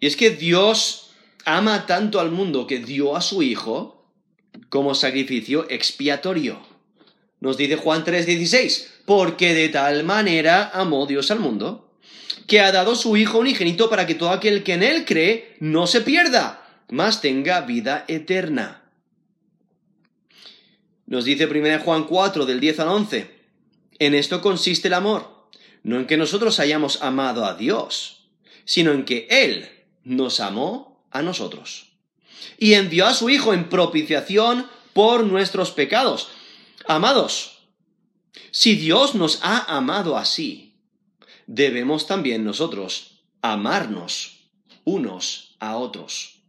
Y 0.00 0.06
es 0.06 0.16
que 0.16 0.30
Dios 0.30 1.10
ama 1.44 1.86
tanto 1.86 2.20
al 2.20 2.30
mundo 2.30 2.66
que 2.66 2.78
dio 2.78 3.16
a 3.16 3.20
su 3.20 3.42
Hijo 3.42 4.04
como 4.68 4.94
sacrificio 4.94 5.68
expiatorio. 5.70 6.60
Nos 7.40 7.56
dice 7.56 7.76
Juan 7.76 8.04
3:16, 8.04 8.86
porque 9.04 9.54
de 9.54 9.68
tal 9.68 10.04
manera 10.04 10.70
amó 10.72 11.06
Dios 11.06 11.30
al 11.30 11.40
mundo, 11.40 11.92
que 12.46 12.60
ha 12.60 12.72
dado 12.72 12.94
su 12.94 13.16
Hijo 13.16 13.38
unigénito 13.38 13.90
para 13.90 14.06
que 14.06 14.14
todo 14.14 14.30
aquel 14.30 14.62
que 14.62 14.74
en 14.74 14.82
Él 14.82 15.04
cree 15.04 15.56
no 15.60 15.86
se 15.86 16.02
pierda, 16.02 16.64
mas 16.88 17.20
tenga 17.20 17.60
vida 17.62 18.04
eterna. 18.08 18.82
Nos 21.06 21.24
dice 21.24 21.46
1 21.46 21.80
Juan 21.80 22.04
4 22.04 22.46
del 22.46 22.60
10 22.60 22.80
al 22.80 22.88
11. 22.88 23.30
En 23.98 24.14
esto 24.14 24.40
consiste 24.40 24.88
el 24.88 24.94
amor, 24.94 25.31
no 25.82 25.98
en 25.98 26.06
que 26.06 26.16
nosotros 26.16 26.60
hayamos 26.60 27.02
amado 27.02 27.44
a 27.44 27.54
Dios, 27.54 28.28
sino 28.64 28.92
en 28.92 29.04
que 29.04 29.26
Él 29.30 29.68
nos 30.04 30.40
amó 30.40 31.06
a 31.10 31.22
nosotros. 31.22 31.92
Y 32.58 32.74
envió 32.74 33.06
a 33.06 33.14
su 33.14 33.30
Hijo 33.30 33.54
en 33.54 33.68
propiciación 33.68 34.66
por 34.92 35.24
nuestros 35.24 35.70
pecados. 35.70 36.28
Amados, 36.86 37.58
si 38.50 38.74
Dios 38.74 39.14
nos 39.14 39.40
ha 39.42 39.76
amado 39.76 40.16
así, 40.16 40.74
debemos 41.46 42.06
también 42.06 42.44
nosotros 42.44 43.22
amarnos 43.40 44.48
unos 44.84 45.56
a 45.58 45.76
otros. 45.76 46.40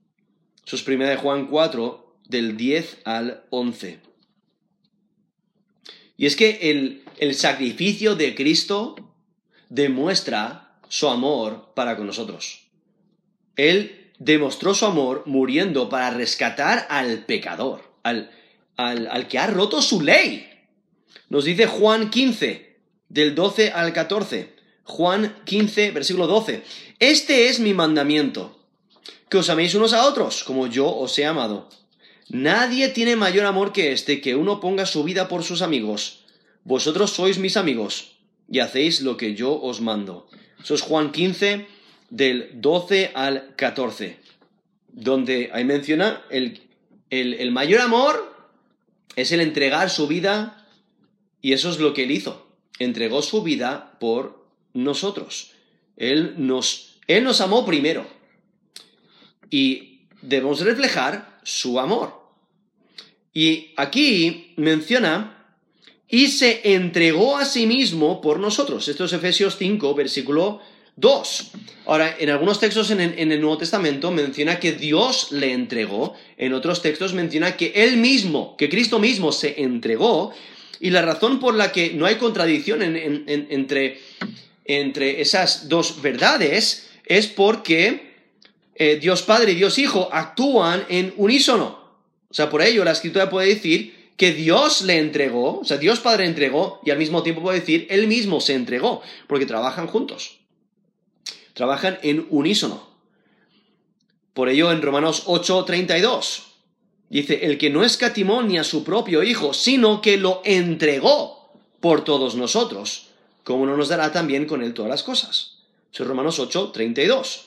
Eso 0.65 0.75
es 0.75 0.87
1 0.87 1.17
Juan 1.17 1.47
4 1.47 2.15
del 2.27 2.57
10 2.57 2.99
al 3.05 3.43
11. 3.49 3.99
Y 6.17 6.25
es 6.25 6.35
que 6.35 7.01
el, 7.19 7.35
sacrificio 7.35 8.15
de 8.15 8.35
Cristo 8.35 8.95
demuestra 9.73 10.77
su 10.87 11.07
amor 11.07 11.73
para 11.73 11.97
con 11.97 12.05
nosotros. 12.05 12.67
Él 13.55 14.11
demostró 14.19 14.75
su 14.75 14.85
amor 14.85 15.23
muriendo 15.25 15.89
para 15.89 16.11
rescatar 16.11 16.85
al 16.89 17.25
pecador, 17.25 17.81
al, 18.03 18.29
al, 18.77 19.07
al, 19.07 19.27
que 19.27 19.39
ha 19.39 19.47
roto 19.47 19.81
su 19.81 20.01
ley. 20.01 20.47
Nos 21.29 21.45
dice 21.45 21.65
Juan 21.65 22.11
15, 22.11 22.77
del 23.09 23.33
12 23.33 23.71
al 23.71 23.93
14. 23.93 24.55
Juan 24.83 25.41
15, 25.43 25.89
versículo 25.89 26.27
12. 26.27 26.63
Este 26.99 27.47
es 27.47 27.59
mi 27.59 27.73
mandamiento, 27.73 28.59
que 29.27 29.37
os 29.37 29.49
améis 29.49 29.73
unos 29.73 29.93
a 29.93 30.05
otros, 30.05 30.43
como 30.43 30.67
yo 30.67 30.87
os 30.87 31.17
he 31.17 31.25
amado. 31.25 31.67
Nadie 32.29 32.89
tiene 32.89 33.15
mayor 33.15 33.47
amor 33.47 33.73
que 33.73 33.91
este, 33.91 34.21
que 34.21 34.35
uno 34.35 34.59
ponga 34.59 34.85
su 34.85 35.03
vida 35.03 35.27
por 35.27 35.43
sus 35.43 35.63
amigos. 35.63 36.25
Vosotros 36.63 37.09
sois 37.09 37.39
mis 37.39 37.57
amigos 37.57 38.12
y 38.53 38.59
hacéis 38.59 39.01
lo 39.01 39.17
que 39.17 39.33
yo 39.33 39.59
os 39.59 39.81
mando. 39.81 40.29
Eso 40.63 40.75
es 40.75 40.81
Juan 40.83 41.11
15, 41.11 41.65
del 42.11 42.51
12 42.61 43.11
al 43.15 43.55
14, 43.55 44.19
donde 44.89 45.49
ahí 45.51 45.65
menciona 45.65 46.21
el, 46.29 46.61
el 47.09 47.51
mayor 47.51 47.81
amor 47.81 48.31
es 49.15 49.31
el 49.31 49.41
entregar 49.41 49.89
su 49.89 50.07
vida 50.07 50.67
y 51.41 51.53
eso 51.53 51.71
es 51.71 51.79
lo 51.79 51.95
que 51.95 52.03
él 52.03 52.11
hizo. 52.11 52.47
entregó 52.79 53.21
su 53.21 53.41
vida 53.41 53.97
por 53.99 54.47
nosotros. 54.73 55.51
Él 55.97 56.35
nos, 56.37 56.99
él 57.07 57.23
nos 57.23 57.41
amó 57.41 57.65
primero. 57.65 58.05
Y 59.49 60.07
debemos 60.21 60.61
reflejar 60.61 61.39
su 61.43 61.79
amor. 61.79 62.21
Y 63.33 63.73
aquí 63.77 64.53
menciona, 64.57 65.42
y 66.13 66.27
se 66.27 66.75
entregó 66.75 67.37
a 67.37 67.43
sí 67.43 67.65
mismo 67.65 68.21
por 68.21 68.39
nosotros. 68.39 68.87
Esto 68.87 69.05
es 69.05 69.13
Efesios 69.13 69.57
5, 69.57 69.95
versículo 69.95 70.61
2. 70.95 71.51
Ahora, 71.87 72.15
en 72.19 72.29
algunos 72.29 72.59
textos 72.59 72.91
en, 72.91 73.01
el 73.01 73.41
Nuevo 73.41 73.57
Testamento 73.57 74.11
menciona 74.11 74.59
que 74.59 74.73
Dios 74.73 75.31
le 75.31 75.53
entregó, 75.53 76.13
en 76.37 76.53
otros 76.53 76.83
textos 76.83 77.15
menciona 77.15 77.57
que 77.57 77.71
Él 77.73 77.97
mismo, 77.97 78.55
que 78.57 78.69
Cristo 78.69 78.99
mismo 78.99 79.31
se 79.31 79.63
entregó, 79.63 80.31
y 80.79 80.91
la 80.91 81.01
razón 81.01 81.39
por 81.39 81.55
la 81.55 81.71
que 81.71 81.93
no 81.93 82.05
hay 82.05 82.17
contradicción 82.17 82.83
entre, 82.83 83.99
entre, 84.65 85.19
esas 85.19 85.67
dos 85.67 85.99
verdades 86.03 86.91
es 87.07 87.25
porque 87.25 88.13
eh, 88.75 88.99
Dios 89.01 89.23
Padre 89.23 89.53
y 89.53 89.55
Dios 89.55 89.79
Hijo 89.79 90.09
actúan 90.11 90.85
en 90.89 91.11
unísono. 91.17 91.79
O 92.29 92.33
sea, 92.35 92.51
por 92.51 92.61
ello 92.61 92.83
la 92.83 92.91
escritura 92.91 93.31
puede 93.31 93.47
decir 93.47 94.02
que 94.17 94.31
Dios 94.31 94.83
le 94.83 94.99
entregó, 94.99 95.59
o 95.59 95.65
sea, 95.65 95.77
Dios 95.77 95.99
Padre 95.99 96.25
entregó, 96.25 96.79
y 96.85 96.91
al 96.91 96.97
mismo 96.97 97.23
tiempo 97.23 97.41
puede 97.41 97.59
decir, 97.59 97.87
Él 97.89 98.07
mismo 98.07 98.41
se 98.41 98.53
entregó, 98.53 99.01
porque 99.27 99.45
trabajan 99.45 99.87
juntos 99.87 100.39
trabajan 101.53 101.99
en 102.01 102.27
unísono. 102.29 102.87
Por 104.33 104.49
ello 104.49 104.71
en 104.71 104.81
Romanos 104.81 105.23
8:32 105.27 106.43
dice, 107.09 107.45
el 107.45 107.57
que 107.57 107.69
no 107.69 107.83
escatimó 107.83 108.41
ni 108.41 108.57
a 108.57 108.63
su 108.63 108.83
propio 108.83 109.23
Hijo, 109.23 109.53
sino 109.53 110.01
que 110.01 110.17
lo 110.17 110.41
entregó 110.43 111.51
por 111.79 112.03
todos 112.03 112.35
nosotros, 112.35 113.09
¿cómo 113.43 113.65
no 113.65 113.77
nos 113.77 113.89
dará 113.89 114.11
también 114.11 114.45
con 114.45 114.63
él 114.63 114.73
todas 114.73 114.89
las 114.89 115.03
cosas? 115.03 115.59
Eso 115.93 116.03
es 116.03 116.09
Romanos 116.09 116.39
8:32. 116.39 117.41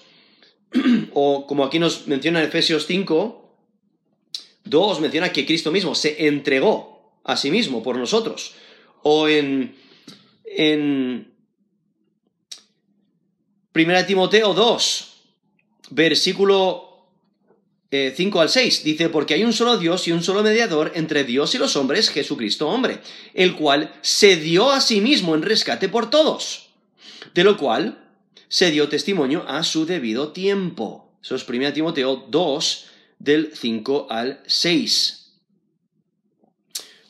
o 1.14 1.46
como 1.46 1.64
aquí 1.64 1.78
nos 1.78 2.06
menciona 2.06 2.40
en 2.40 2.46
Efesios 2.46 2.86
5, 2.86 3.45
2 4.66 5.00
menciona 5.00 5.32
que 5.32 5.46
Cristo 5.46 5.72
mismo 5.72 5.94
se 5.94 6.26
entregó 6.26 7.20
a 7.24 7.36
sí 7.36 7.50
mismo 7.50 7.82
por 7.82 7.96
nosotros. 7.96 8.54
O 9.02 9.28
en, 9.28 9.74
en 10.44 11.32
Primera 13.72 14.06
Timoteo 14.06 14.54
2, 14.54 15.12
versículo 15.90 16.86
5 17.90 18.38
eh, 18.38 18.42
al 18.42 18.48
6, 18.48 18.84
dice, 18.84 19.08
porque 19.08 19.34
hay 19.34 19.44
un 19.44 19.52
solo 19.52 19.76
Dios 19.76 20.08
y 20.08 20.12
un 20.12 20.22
solo 20.22 20.42
mediador 20.42 20.92
entre 20.94 21.24
Dios 21.24 21.54
y 21.54 21.58
los 21.58 21.76
hombres, 21.76 22.10
Jesucristo 22.10 22.68
hombre, 22.68 23.00
el 23.34 23.54
cual 23.54 23.94
se 24.02 24.36
dio 24.36 24.70
a 24.70 24.80
sí 24.80 25.00
mismo 25.00 25.34
en 25.34 25.42
rescate 25.42 25.88
por 25.88 26.10
todos, 26.10 26.70
de 27.34 27.44
lo 27.44 27.56
cual 27.56 28.10
se 28.48 28.70
dio 28.70 28.88
testimonio 28.88 29.44
a 29.46 29.62
su 29.62 29.86
debido 29.86 30.32
tiempo. 30.32 31.12
Eso 31.22 31.36
es 31.36 31.48
1 31.48 31.72
Timoteo 31.72 32.26
2, 32.28 32.86
del 33.18 33.52
5 33.54 34.06
al 34.10 34.42
6. 34.46 35.32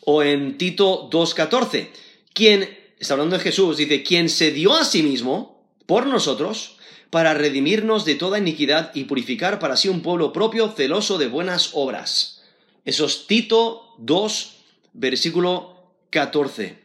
O 0.01 0.23
en 0.23 0.57
Tito 0.59 1.11
2.14, 1.11 1.88
quien, 2.33 2.69
está 2.99 3.14
hablando 3.14 3.37
de 3.37 3.42
Jesús, 3.42 3.77
dice, 3.77 4.03
quien 4.03 4.29
se 4.29 4.53
dio 4.53 4.75
a 4.75 4.85
sí 4.85 5.03
mismo, 5.03 5.69
por 5.87 6.07
nosotros, 6.07 6.77
para 7.11 7.35
redimirnos 7.35 8.05
de 8.05 8.14
toda 8.14 8.38
iniquidad 8.38 8.95
y 8.95 9.05
purificar 9.05 9.59
para 9.59 9.77
sí 9.77 9.88
un 9.88 10.03
pueblo 10.03 10.33
propio 10.33 10.69
celoso 10.71 11.19
de 11.19 11.29
buenas 11.29 11.71
obras. 11.73 12.42
Eso 12.85 13.07
es 13.07 13.27
Tito 13.27 13.95
2, 13.99 14.57
versículo 14.92 15.92
14. 16.11 16.79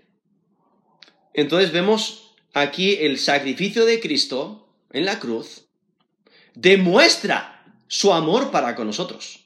Entonces 1.34 1.72
vemos 1.72 2.34
aquí 2.54 2.98
el 3.02 3.18
sacrificio 3.20 3.86
de 3.86 4.00
Cristo 4.00 4.68
en 4.92 5.06
la 5.06 5.20
cruz, 5.20 5.66
demuestra 6.56 7.61
su 7.92 8.14
amor 8.14 8.52
para 8.52 8.76
con 8.76 8.88
nosotros. 8.88 9.42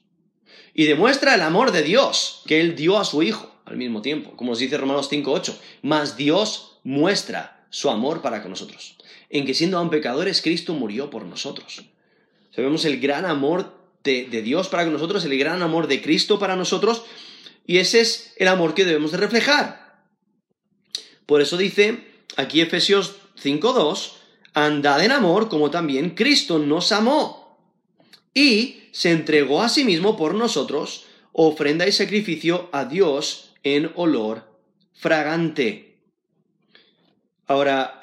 Y 0.73 0.85
demuestra 0.85 1.33
el 1.33 1.41
amor 1.41 1.71
de 1.71 1.81
Dios 1.81 2.43
que 2.45 2.61
Él 2.61 2.75
dio 2.75 2.97
a 2.99 3.05
su 3.05 3.23
Hijo 3.23 3.51
al 3.65 3.77
mismo 3.77 4.03
tiempo, 4.03 4.35
como 4.35 4.51
nos 4.51 4.59
dice 4.59 4.77
Romanos 4.77 5.11
5.8. 5.11 5.55
Mas 5.81 6.15
Dios 6.15 6.77
muestra 6.83 7.65
su 7.71 7.89
amor 7.89 8.21
para 8.21 8.41
con 8.41 8.51
nosotros 8.51 8.95
en 9.29 9.45
que 9.45 9.53
siendo 9.53 9.77
aún 9.77 9.89
pecadores, 9.89 10.41
Cristo 10.41 10.73
murió 10.73 11.09
por 11.09 11.25
nosotros. 11.25 11.83
Sabemos 12.55 12.85
el 12.85 12.99
gran 12.99 13.25
amor 13.25 13.73
de, 14.03 14.25
Dios 14.27 14.67
para 14.67 14.85
nosotros, 14.85 15.25
el 15.25 15.37
gran 15.37 15.61
amor 15.61 15.87
de 15.87 16.01
Cristo 16.01 16.39
para 16.39 16.55
nosotros, 16.55 17.03
y 17.65 17.79
ese 17.79 18.01
es 18.01 18.33
el 18.37 18.47
amor 18.47 18.73
que 18.75 18.85
debemos 18.85 19.11
de 19.11 19.17
reflejar. 19.17 20.03
Por 21.25 21.41
eso 21.41 21.57
dice 21.57 22.07
aquí 22.37 22.61
Efesios 22.61 23.15
5.2, 23.43 24.13
andad 24.53 25.03
en 25.03 25.11
amor 25.11 25.49
como 25.49 25.71
también 25.71 26.11
Cristo 26.11 26.59
nos 26.59 26.91
amó 26.91 27.44
y 28.35 28.83
se 28.91 29.09
entregó 29.09 29.63
a 29.63 29.69
sí 29.69 29.83
mismo 29.83 30.15
por 30.15 30.35
nosotros, 30.35 31.07
ofrenda 31.31 31.87
y 31.87 31.91
sacrificio 31.91 32.69
a 32.71 32.85
Dios 32.85 33.53
en 33.63 33.91
olor 33.95 34.59
fragante. 34.93 35.97
Ahora, 37.47 37.99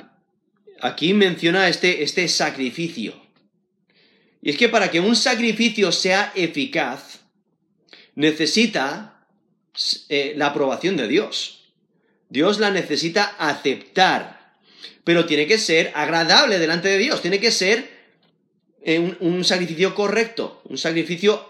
aquí 0.81 1.15
menciona 1.15 1.69
este, 1.69 2.03
este 2.03 2.27
sacrificio. 2.29 3.15
Y 4.41 4.51
es 4.51 4.57
que 4.57 4.69
para 4.69 4.91
que 4.91 5.01
un 5.01 5.15
sacrificio 5.15 5.93
sea 5.93 6.33
eficaz, 6.35 7.21
necesita 8.15 9.27
eh, 10.09 10.35
la 10.37 10.47
aprobación 10.47 10.97
de 10.97 11.09
Dios. 11.09 11.73
Dios 12.29 12.59
la 12.59 12.71
necesita 12.71 13.37
aceptar, 13.39 14.57
pero 15.05 15.27
tiene 15.27 15.47
que 15.47 15.59
ser 15.59 15.93
agradable 15.95 16.59
delante 16.59 16.89
de 16.89 16.99
Dios, 16.99 17.21
tiene 17.21 17.41
que 17.41 17.51
ser 17.51 18.02
eh, 18.83 19.17
un, 19.21 19.45
sacrificio 19.45 19.95
correcto, 19.95 20.61
un 20.65 20.77
sacrificio 20.79 21.49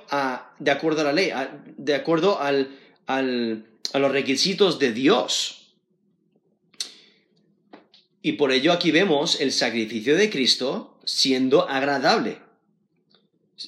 de 0.58 0.70
acuerdo 0.70 1.00
a 1.00 1.04
la 1.04 1.12
ley, 1.12 1.32
de 1.76 1.94
acuerdo 1.94 2.38
a 2.40 3.22
los 3.22 4.12
requisitos 4.12 4.78
de 4.78 4.92
Dios. 4.92 5.58
Y 8.22 8.32
por 8.32 8.52
ello 8.52 8.72
aquí 8.72 8.92
vemos 8.92 9.40
el 9.40 9.52
sacrificio 9.52 10.16
de 10.16 10.30
Cristo 10.30 10.98
siendo 11.04 11.68
agradable. 11.68 12.38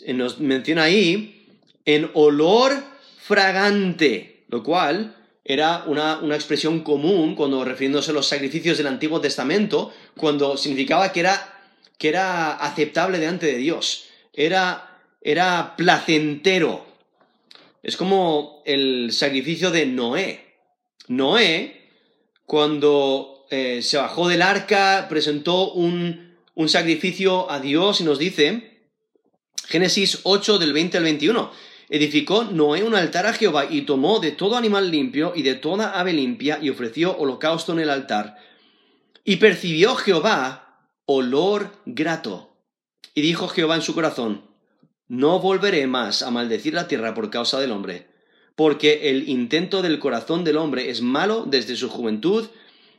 Nos 0.06 0.38
menciona 0.38 0.84
ahí 0.84 1.46
en 1.84 2.10
olor 2.14 2.72
fragante, 3.18 4.44
lo 4.48 4.62
cual 4.62 5.16
era 5.44 5.84
una, 5.86 6.20
expresión 6.34 6.80
común 6.80 7.34
cuando 7.34 7.64
refiriéndose 7.64 8.12
a 8.12 8.14
los 8.14 8.26
sacrificios 8.26 8.78
del 8.78 8.86
Antiguo 8.86 9.20
Testamento, 9.20 9.92
cuando 10.16 10.56
significaba 10.56 11.12
que 11.12 11.20
era, 11.20 11.53
que 11.98 12.08
era 12.08 12.52
aceptable 12.52 13.18
delante 13.18 13.46
de 13.46 13.56
Dios, 13.56 14.06
era, 14.32 15.00
era 15.20 15.74
placentero. 15.76 16.84
Es 17.82 17.96
como 17.96 18.62
el 18.64 19.12
sacrificio 19.12 19.70
de 19.70 19.86
Noé. 19.86 20.54
Noé, 21.08 21.90
cuando 22.46 23.46
eh, 23.50 23.82
se 23.82 23.96
bajó 23.96 24.28
del 24.28 24.42
arca, 24.42 25.06
presentó 25.08 25.72
un, 25.72 26.34
un 26.54 26.68
sacrificio 26.68 27.50
a 27.50 27.60
Dios 27.60 28.00
y 28.00 28.04
nos 28.04 28.18
dice, 28.18 28.80
Génesis 29.66 30.20
8 30.22 30.58
del 30.58 30.72
20 30.72 30.98
al 30.98 31.04
21, 31.04 31.50
edificó 31.88 32.44
Noé 32.44 32.82
un 32.82 32.94
altar 32.94 33.26
a 33.26 33.32
Jehová 33.32 33.66
y 33.68 33.82
tomó 33.82 34.18
de 34.18 34.32
todo 34.32 34.56
animal 34.56 34.90
limpio 34.90 35.32
y 35.34 35.42
de 35.42 35.54
toda 35.54 35.98
ave 35.98 36.12
limpia 36.12 36.58
y 36.60 36.70
ofreció 36.70 37.16
holocausto 37.16 37.72
en 37.72 37.80
el 37.80 37.90
altar. 37.90 38.36
Y 39.24 39.36
percibió 39.36 39.94
Jehová 39.94 40.63
olor 41.06 41.72
grato. 41.86 42.56
Y 43.14 43.22
dijo 43.22 43.48
Jehová 43.48 43.76
en 43.76 43.82
su 43.82 43.94
corazón, 43.94 44.42
no 45.08 45.38
volveré 45.38 45.86
más 45.86 46.22
a 46.22 46.30
maldecir 46.30 46.74
la 46.74 46.88
tierra 46.88 47.14
por 47.14 47.30
causa 47.30 47.60
del 47.60 47.70
hombre, 47.70 48.06
porque 48.56 49.10
el 49.10 49.28
intento 49.28 49.82
del 49.82 49.98
corazón 49.98 50.44
del 50.44 50.56
hombre 50.56 50.90
es 50.90 51.02
malo 51.02 51.44
desde 51.46 51.76
su 51.76 51.88
juventud, 51.88 52.48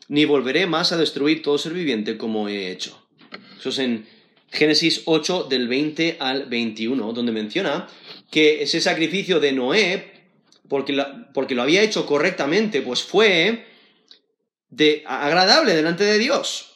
ni 0.07 0.25
volveré 0.25 0.67
más 0.67 0.91
a 0.91 0.97
destruir 0.97 1.41
todo 1.41 1.57
ser 1.57 1.73
viviente 1.73 2.17
como 2.17 2.47
he 2.47 2.71
hecho. 2.71 3.01
Eso 3.57 3.69
es 3.69 3.79
en 3.79 4.07
Génesis 4.51 5.01
8 5.05 5.47
del 5.49 5.67
20 5.67 6.17
al 6.19 6.45
21, 6.45 7.13
donde 7.13 7.31
menciona 7.31 7.87
que 8.29 8.61
ese 8.61 8.79
sacrificio 8.79 9.39
de 9.39 9.51
Noé, 9.51 10.11
porque, 10.69 10.95
porque 11.33 11.55
lo 11.55 11.63
había 11.63 11.81
hecho 11.81 12.05
correctamente, 12.05 12.81
pues 12.81 13.03
fue 13.03 13.65
de, 14.69 15.03
agradable 15.05 15.75
delante 15.75 16.03
de 16.03 16.19
Dios. 16.19 16.74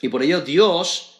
Y 0.00 0.08
por 0.08 0.22
ello 0.22 0.40
Dios 0.40 1.16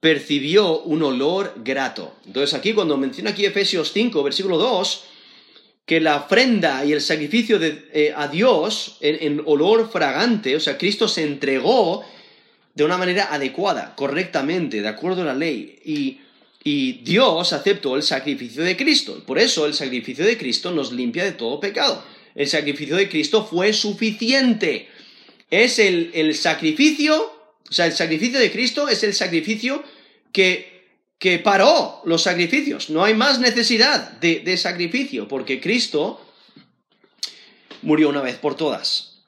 percibió 0.00 0.80
un 0.80 1.02
olor 1.02 1.54
grato. 1.64 2.14
Entonces 2.26 2.54
aquí 2.54 2.72
cuando 2.72 2.96
menciona 2.96 3.30
aquí 3.30 3.44
Efesios 3.44 3.92
5, 3.92 4.22
versículo 4.22 4.58
2, 4.58 5.04
que 5.86 6.00
la 6.00 6.16
ofrenda 6.16 6.84
y 6.84 6.92
el 6.92 7.00
sacrificio 7.00 7.58
de, 7.58 7.88
eh, 7.92 8.12
a 8.14 8.26
Dios 8.26 8.98
en, 9.00 9.40
olor 9.46 9.90
fragante, 9.90 10.56
o 10.56 10.60
sea, 10.60 10.76
Cristo 10.76 11.06
se 11.06 11.22
entregó 11.22 12.04
de 12.74 12.84
una 12.84 12.98
manera 12.98 13.32
adecuada, 13.32 13.94
correctamente, 13.94 14.82
de 14.82 14.88
acuerdo 14.88 15.22
a 15.22 15.26
la 15.26 15.34
ley, 15.34 15.78
y, 15.84 16.18
y 16.62 17.04
Dios 17.04 17.52
aceptó 17.52 17.94
el 17.96 18.02
sacrificio 18.02 18.64
de 18.64 18.76
Cristo. 18.76 19.22
Por 19.24 19.38
eso 19.38 19.64
el 19.64 19.74
sacrificio 19.74 20.26
de 20.26 20.36
Cristo 20.36 20.72
nos 20.72 20.92
limpia 20.92 21.24
de 21.24 21.32
todo 21.32 21.60
pecado. 21.60 22.04
El 22.34 22.48
sacrificio 22.48 22.96
de 22.96 23.08
Cristo 23.08 23.46
fue 23.46 23.72
suficiente. 23.72 24.88
es 25.50 25.78
el, 25.78 26.10
el 26.12 26.34
sacrificio, 26.34 27.35
o 27.68 27.72
sea, 27.72 27.86
el 27.86 27.92
sacrificio 27.92 28.38
de 28.38 28.50
Cristo 28.50 28.88
es 28.88 29.02
el 29.02 29.14
sacrificio 29.14 29.82
que, 30.32 31.00
que 31.18 31.38
paró 31.38 32.02
los 32.04 32.22
sacrificios. 32.22 32.90
No 32.90 33.04
hay 33.04 33.14
más 33.14 33.40
necesidad 33.40 34.12
de, 34.12 34.40
de 34.40 34.56
sacrificio, 34.56 35.26
porque 35.28 35.60
Cristo 35.60 36.20
murió 37.82 38.08
una 38.08 38.22
vez 38.22 38.36
por 38.36 38.56
todas. 38.56 39.22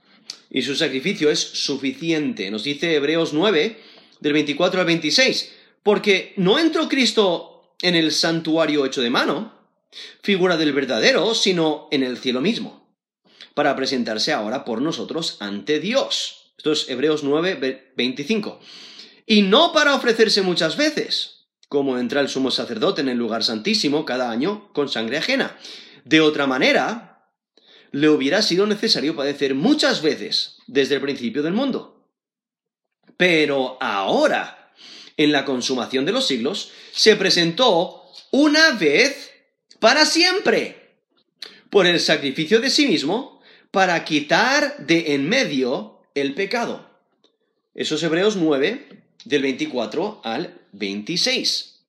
Y 0.50 0.62
su 0.62 0.76
sacrificio 0.76 1.30
es 1.30 1.40
suficiente. 1.40 2.50
Nos 2.50 2.64
dice 2.64 2.94
Hebreos 2.94 3.32
9, 3.32 3.80
del 4.20 4.32
24 4.32 4.80
al 4.80 4.86
26. 4.86 5.52
Porque 5.82 6.32
no 6.36 6.58
entró 6.58 6.88
Cristo 6.88 7.74
en 7.82 7.94
el 7.94 8.12
santuario 8.12 8.84
hecho 8.86 9.02
de 9.02 9.10
mano, 9.10 9.54
figura 10.22 10.56
del 10.56 10.72
verdadero, 10.72 11.34
sino 11.34 11.88
en 11.90 12.02
el 12.02 12.18
cielo 12.18 12.40
mismo, 12.40 12.88
para 13.54 13.74
presentarse 13.76 14.32
ahora 14.32 14.64
por 14.64 14.82
nosotros 14.82 15.36
ante 15.40 15.80
Dios. 15.80 16.47
Esto 16.58 16.72
es 16.72 16.88
Hebreos 16.88 17.22
9, 17.22 17.92
25. 17.96 18.60
Y 19.26 19.42
no 19.42 19.72
para 19.72 19.94
ofrecerse 19.94 20.42
muchas 20.42 20.76
veces, 20.76 21.46
como 21.68 21.98
entra 21.98 22.20
el 22.20 22.28
sumo 22.28 22.50
sacerdote 22.50 23.00
en 23.00 23.08
el 23.08 23.16
lugar 23.16 23.44
santísimo 23.44 24.04
cada 24.04 24.28
año 24.28 24.72
con 24.72 24.88
sangre 24.88 25.18
ajena. 25.18 25.56
De 26.04 26.20
otra 26.20 26.48
manera, 26.48 27.30
le 27.92 28.08
hubiera 28.08 28.42
sido 28.42 28.66
necesario 28.66 29.14
padecer 29.14 29.54
muchas 29.54 30.02
veces 30.02 30.56
desde 30.66 30.96
el 30.96 31.00
principio 31.00 31.44
del 31.44 31.52
mundo. 31.52 32.10
Pero 33.16 33.78
ahora, 33.80 34.72
en 35.16 35.30
la 35.30 35.44
consumación 35.44 36.04
de 36.06 36.12
los 36.12 36.26
siglos, 36.26 36.72
se 36.90 37.14
presentó 37.14 38.02
una 38.32 38.72
vez 38.72 39.30
para 39.78 40.04
siempre 40.06 40.98
por 41.70 41.86
el 41.86 42.00
sacrificio 42.00 42.60
de 42.60 42.70
sí 42.70 42.88
mismo 42.88 43.40
para 43.70 44.04
quitar 44.04 44.78
de 44.78 45.14
en 45.14 45.28
medio 45.28 45.97
el 46.18 46.34
pecado. 46.34 46.88
Eso 47.74 47.94
es 47.94 48.02
Hebreos 48.02 48.36
9, 48.36 48.88
del 49.24 49.42
24 49.42 50.20
al 50.24 50.60
26, 50.72 51.80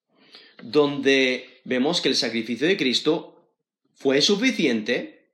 donde 0.63 1.61
vemos 1.63 2.01
que 2.01 2.09
el 2.09 2.15
sacrificio 2.15 2.67
de 2.67 2.77
Cristo 2.77 3.47
fue 3.95 4.21
suficiente 4.21 5.27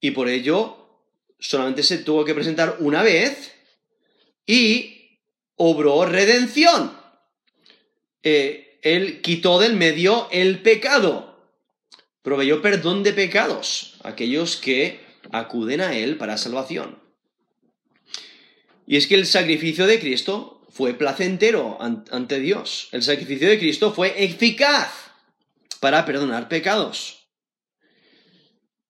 y 0.00 0.12
por 0.12 0.28
ello 0.28 0.78
solamente 1.38 1.82
se 1.82 1.98
tuvo 1.98 2.24
que 2.24 2.34
presentar 2.34 2.76
una 2.80 3.02
vez 3.02 3.52
y 4.46 5.18
obró 5.56 6.04
redención. 6.06 6.96
Eh, 8.22 8.78
él 8.82 9.20
quitó 9.20 9.58
del 9.58 9.74
medio 9.74 10.28
el 10.30 10.60
pecado, 10.60 11.36
proveyó 12.22 12.62
perdón 12.62 13.02
de 13.02 13.12
pecados 13.12 13.96
a 14.02 14.10
aquellos 14.10 14.56
que 14.56 15.00
acuden 15.30 15.80
a 15.80 15.96
Él 15.96 16.16
para 16.16 16.36
salvación. 16.36 17.01
Y 18.86 18.96
es 18.96 19.06
que 19.06 19.14
el 19.14 19.26
sacrificio 19.26 19.86
de 19.86 20.00
Cristo 20.00 20.66
fue 20.70 20.94
placentero 20.94 21.78
ante 21.80 22.40
Dios. 22.40 22.88
El 22.92 23.02
sacrificio 23.02 23.48
de 23.48 23.58
Cristo 23.58 23.92
fue 23.92 24.24
eficaz 24.24 24.90
para 25.80 26.04
perdonar 26.06 26.48
pecados. 26.48 27.28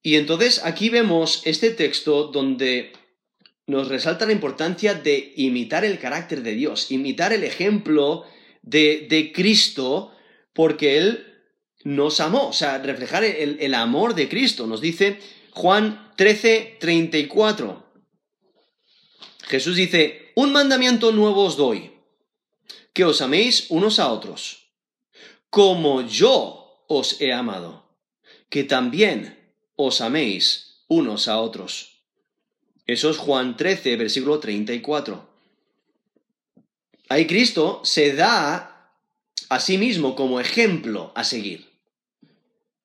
Y 0.02 0.16
entonces 0.16 0.60
aquí 0.64 0.88
vemos 0.88 1.42
este 1.44 1.70
texto 1.70 2.24
donde 2.24 2.92
nos 3.66 3.88
resalta 3.88 4.26
la 4.26 4.32
importancia 4.32 4.94
de 4.94 5.32
imitar 5.36 5.84
el 5.84 5.98
carácter 5.98 6.42
de 6.42 6.54
Dios, 6.54 6.90
imitar 6.90 7.32
el 7.32 7.44
ejemplo 7.44 8.24
de, 8.62 9.06
de 9.08 9.32
Cristo, 9.32 10.12
porque 10.52 10.98
Él 10.98 11.26
nos 11.84 12.20
amó, 12.20 12.48
o 12.48 12.52
sea, 12.52 12.78
reflejar 12.78 13.24
el, 13.24 13.58
el 13.60 13.74
amor 13.74 14.14
de 14.14 14.28
Cristo. 14.28 14.66
Nos 14.66 14.80
dice 14.80 15.18
Juan 15.52 16.12
13, 16.16 16.76
34. 16.80 17.81
Jesús 19.44 19.76
dice, 19.76 20.32
un 20.34 20.52
mandamiento 20.52 21.12
nuevo 21.12 21.44
os 21.44 21.56
doy, 21.56 21.92
que 22.92 23.04
os 23.04 23.20
améis 23.20 23.66
unos 23.70 23.98
a 23.98 24.12
otros, 24.12 24.68
como 25.50 26.02
yo 26.02 26.84
os 26.88 27.20
he 27.20 27.32
amado, 27.32 27.84
que 28.48 28.64
también 28.64 29.38
os 29.76 30.00
améis 30.00 30.84
unos 30.88 31.28
a 31.28 31.40
otros. 31.40 32.02
Eso 32.86 33.10
es 33.10 33.16
Juan 33.16 33.56
13, 33.56 33.96
versículo 33.96 34.38
34. 34.38 35.28
Ahí 37.08 37.26
Cristo 37.26 37.80
se 37.84 38.14
da 38.14 38.90
a 39.48 39.60
sí 39.60 39.78
mismo 39.78 40.16
como 40.16 40.40
ejemplo 40.40 41.12
a 41.14 41.24
seguir. 41.24 41.70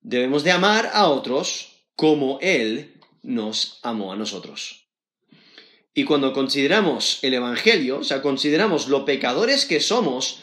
Debemos 0.01 0.43
de 0.43 0.51
amar 0.51 0.89
a 0.93 1.07
otros 1.07 1.83
como 1.95 2.39
Él 2.41 3.01
nos 3.23 3.79
amó 3.83 4.13
a 4.13 4.15
nosotros. 4.15 4.86
Y 5.97 6.03
cuando 6.03 6.31
consideramos 6.31 7.17
el 7.23 7.33
Evangelio, 7.33 7.97
o 8.01 8.03
sea, 8.03 8.21
consideramos 8.21 8.87
lo 8.87 9.03
pecadores 9.03 9.65
que 9.65 9.79
somos, 9.79 10.41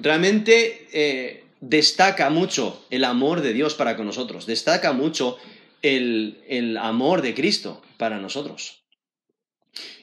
realmente 0.00 0.86
eh, 0.92 1.42
destaca 1.60 2.30
mucho 2.30 2.86
el 2.88 3.02
amor 3.02 3.40
de 3.40 3.52
Dios 3.52 3.74
para 3.74 3.96
con 3.96 4.06
nosotros, 4.06 4.46
destaca 4.46 4.92
mucho 4.92 5.38
el, 5.82 6.38
el 6.46 6.76
amor 6.76 7.20
de 7.20 7.34
Cristo 7.34 7.82
para 7.96 8.20
nosotros. 8.20 8.84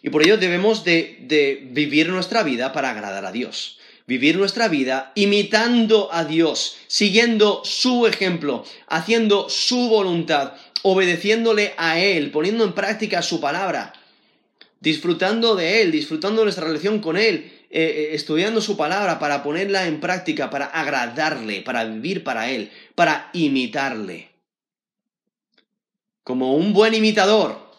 Y 0.01 0.09
por 0.09 0.21
ello 0.21 0.38
debemos 0.38 0.83
de, 0.83 1.19
de 1.21 1.65
vivir 1.71 2.09
nuestra 2.09 2.43
vida 2.43 2.73
para 2.73 2.91
agradar 2.91 3.25
a 3.25 3.31
Dios. 3.31 3.79
Vivir 4.05 4.35
nuestra 4.35 4.67
vida 4.67 5.13
imitando 5.15 6.09
a 6.12 6.25
Dios, 6.25 6.75
siguiendo 6.88 7.62
su 7.63 8.05
ejemplo, 8.05 8.65
haciendo 8.88 9.47
su 9.47 9.88
voluntad, 9.88 10.55
obedeciéndole 10.81 11.73
a 11.77 12.01
Él, 12.01 12.31
poniendo 12.31 12.65
en 12.65 12.73
práctica 12.73 13.21
su 13.21 13.39
palabra 13.39 13.93
disfrutando 14.80 15.56
de 15.56 15.82
Él, 15.82 15.92
disfrutando 15.92 16.44
nuestra 16.44 16.65
relación 16.65 17.00
con 17.00 17.18
Él, 17.18 17.52
eh, 17.70 17.84
eh, 17.84 18.10
estudiando 18.13 18.62
su 18.62 18.78
palabra 18.78 19.20
para 19.20 19.44
ponerla 19.44 19.88
en 19.88 20.00
práctica, 20.00 20.50
para 20.50 20.65
agradarle, 20.65 21.62
para 21.62 21.86
vivir 21.86 22.24
para 22.24 22.50
Él, 22.50 22.72
para 22.96 23.30
imitarle. 23.34 24.30
Como 26.24 26.56
un 26.56 26.74
buen 26.74 26.94
imitador 26.94 27.70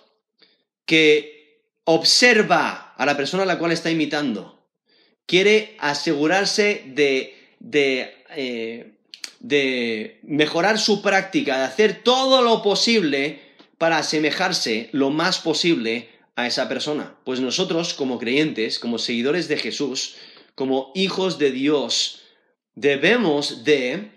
que 0.85 1.65
observa 1.85 2.95
a 2.97 3.07
la 3.07 3.17
persona 3.17 3.45
a 3.45 3.47
la 3.47 3.59
cual 3.59 3.73
está 3.73 3.91
imitando, 3.91 4.61
quiere 5.27 5.77
asegurarse 5.79 6.83
de, 6.87 7.37
de, 7.61 8.25
eh, 8.37 8.93
de 9.39 10.21
mejorar 10.23 10.79
su 10.79 11.03
práctica, 11.03 11.59
de 11.59 11.65
hacer 11.65 12.03
todo 12.03 12.43
lo 12.43 12.63
posible 12.63 13.41
para 13.79 13.99
asemejarse 13.99 14.89
lo 14.93 15.11
más 15.11 15.39
posible 15.39 16.09
a 16.42 16.46
esa 16.46 16.68
persona. 16.68 17.16
Pues 17.24 17.40
nosotros, 17.40 17.94
como 17.94 18.18
creyentes, 18.18 18.79
como 18.79 18.98
seguidores 18.98 19.48
de 19.48 19.57
Jesús, 19.57 20.16
como 20.55 20.92
hijos 20.94 21.38
de 21.38 21.50
Dios, 21.50 22.20
debemos 22.74 23.64
de 23.64 24.11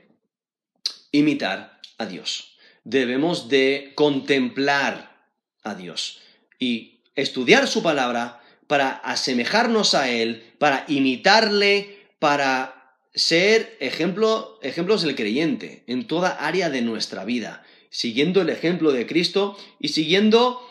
imitar 1.11 1.79
a 1.97 2.05
Dios. 2.05 2.57
Debemos 2.83 3.49
de 3.49 3.93
contemplar 3.95 5.27
a 5.63 5.75
Dios 5.75 6.19
y 6.59 7.01
estudiar 7.15 7.67
su 7.67 7.81
palabra 7.81 8.41
para 8.67 8.89
asemejarnos 8.89 9.93
a 9.93 10.09
Él, 10.09 10.53
para 10.57 10.85
imitarle, 10.87 12.07
para 12.19 12.97
ser 13.13 13.77
ejemplo, 13.79 14.59
ejemplos 14.63 15.03
del 15.03 15.15
creyente 15.15 15.83
en 15.87 16.07
toda 16.07 16.29
área 16.29 16.69
de 16.69 16.81
nuestra 16.81 17.25
vida, 17.25 17.63
siguiendo 17.89 18.41
el 18.41 18.49
ejemplo 18.49 18.91
de 18.91 19.05
Cristo 19.05 19.57
y 19.79 19.89
siguiendo 19.89 20.61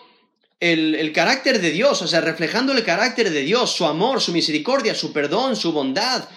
el, 0.62 1.12
carácter 1.12 1.60
de 1.60 1.72
Dios, 1.72 2.02
o 2.02 2.06
sea, 2.06 2.20
reflejando 2.20 2.72
el 2.72 2.84
carácter 2.84 3.30
de 3.30 3.42
Dios, 3.42 3.72
su 3.72 3.84
amor, 3.84 4.20
su 4.20 4.32
misericordia, 4.32 4.94
su 4.94 5.12
perdón, 5.12 5.56
su 5.56 5.72
bondad, 5.72 6.28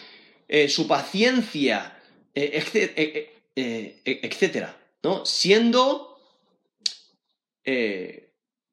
eh, 0.47 0.67
su 0.67 0.87
paciencia, 0.87 2.01
eh, 2.33 3.31
eh, 3.55 4.01
etcétera, 4.03 4.77
¿no? 5.03 5.25
Siendo 5.25 6.11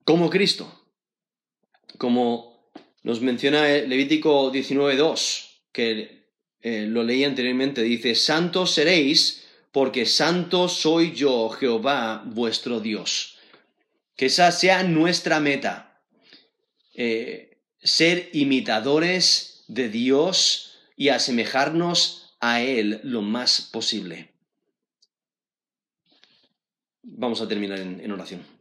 como 0.05 0.29
Cristo, 0.31 0.71
como 1.99 2.71
nos 3.03 3.21
menciona 3.21 3.67
Levítico 3.69 4.53
19.2, 4.53 5.49
que 5.73 6.23
lo 6.63 7.03
leí 7.03 7.25
anteriormente, 7.25 7.83
dice, 7.83 8.15
santos 8.15 8.73
seréis 8.73 9.45
porque 9.71 10.05
santo 10.05 10.69
soy 10.69 11.13
yo, 11.13 11.49
Jehová, 11.49 12.23
vuestro 12.27 12.81
Dios. 12.81 13.32
Que 14.23 14.27
esa 14.27 14.53
sea 14.53 14.85
nuestra 14.85 15.41
meta. 15.41 16.01
Eh, 16.95 17.59
ser 17.83 18.31
imitadores 18.33 19.65
de 19.67 19.89
Dios 19.89 20.79
y 20.97 21.09
asemejarnos 21.09 22.37
a 22.39 22.61
Él 22.61 23.01
lo 23.03 23.21
más 23.21 23.63
posible. 23.63 24.33
Vamos 27.03 27.41
a 27.41 27.49
terminar 27.49 27.81
en 27.81 28.13
oración. 28.13 28.52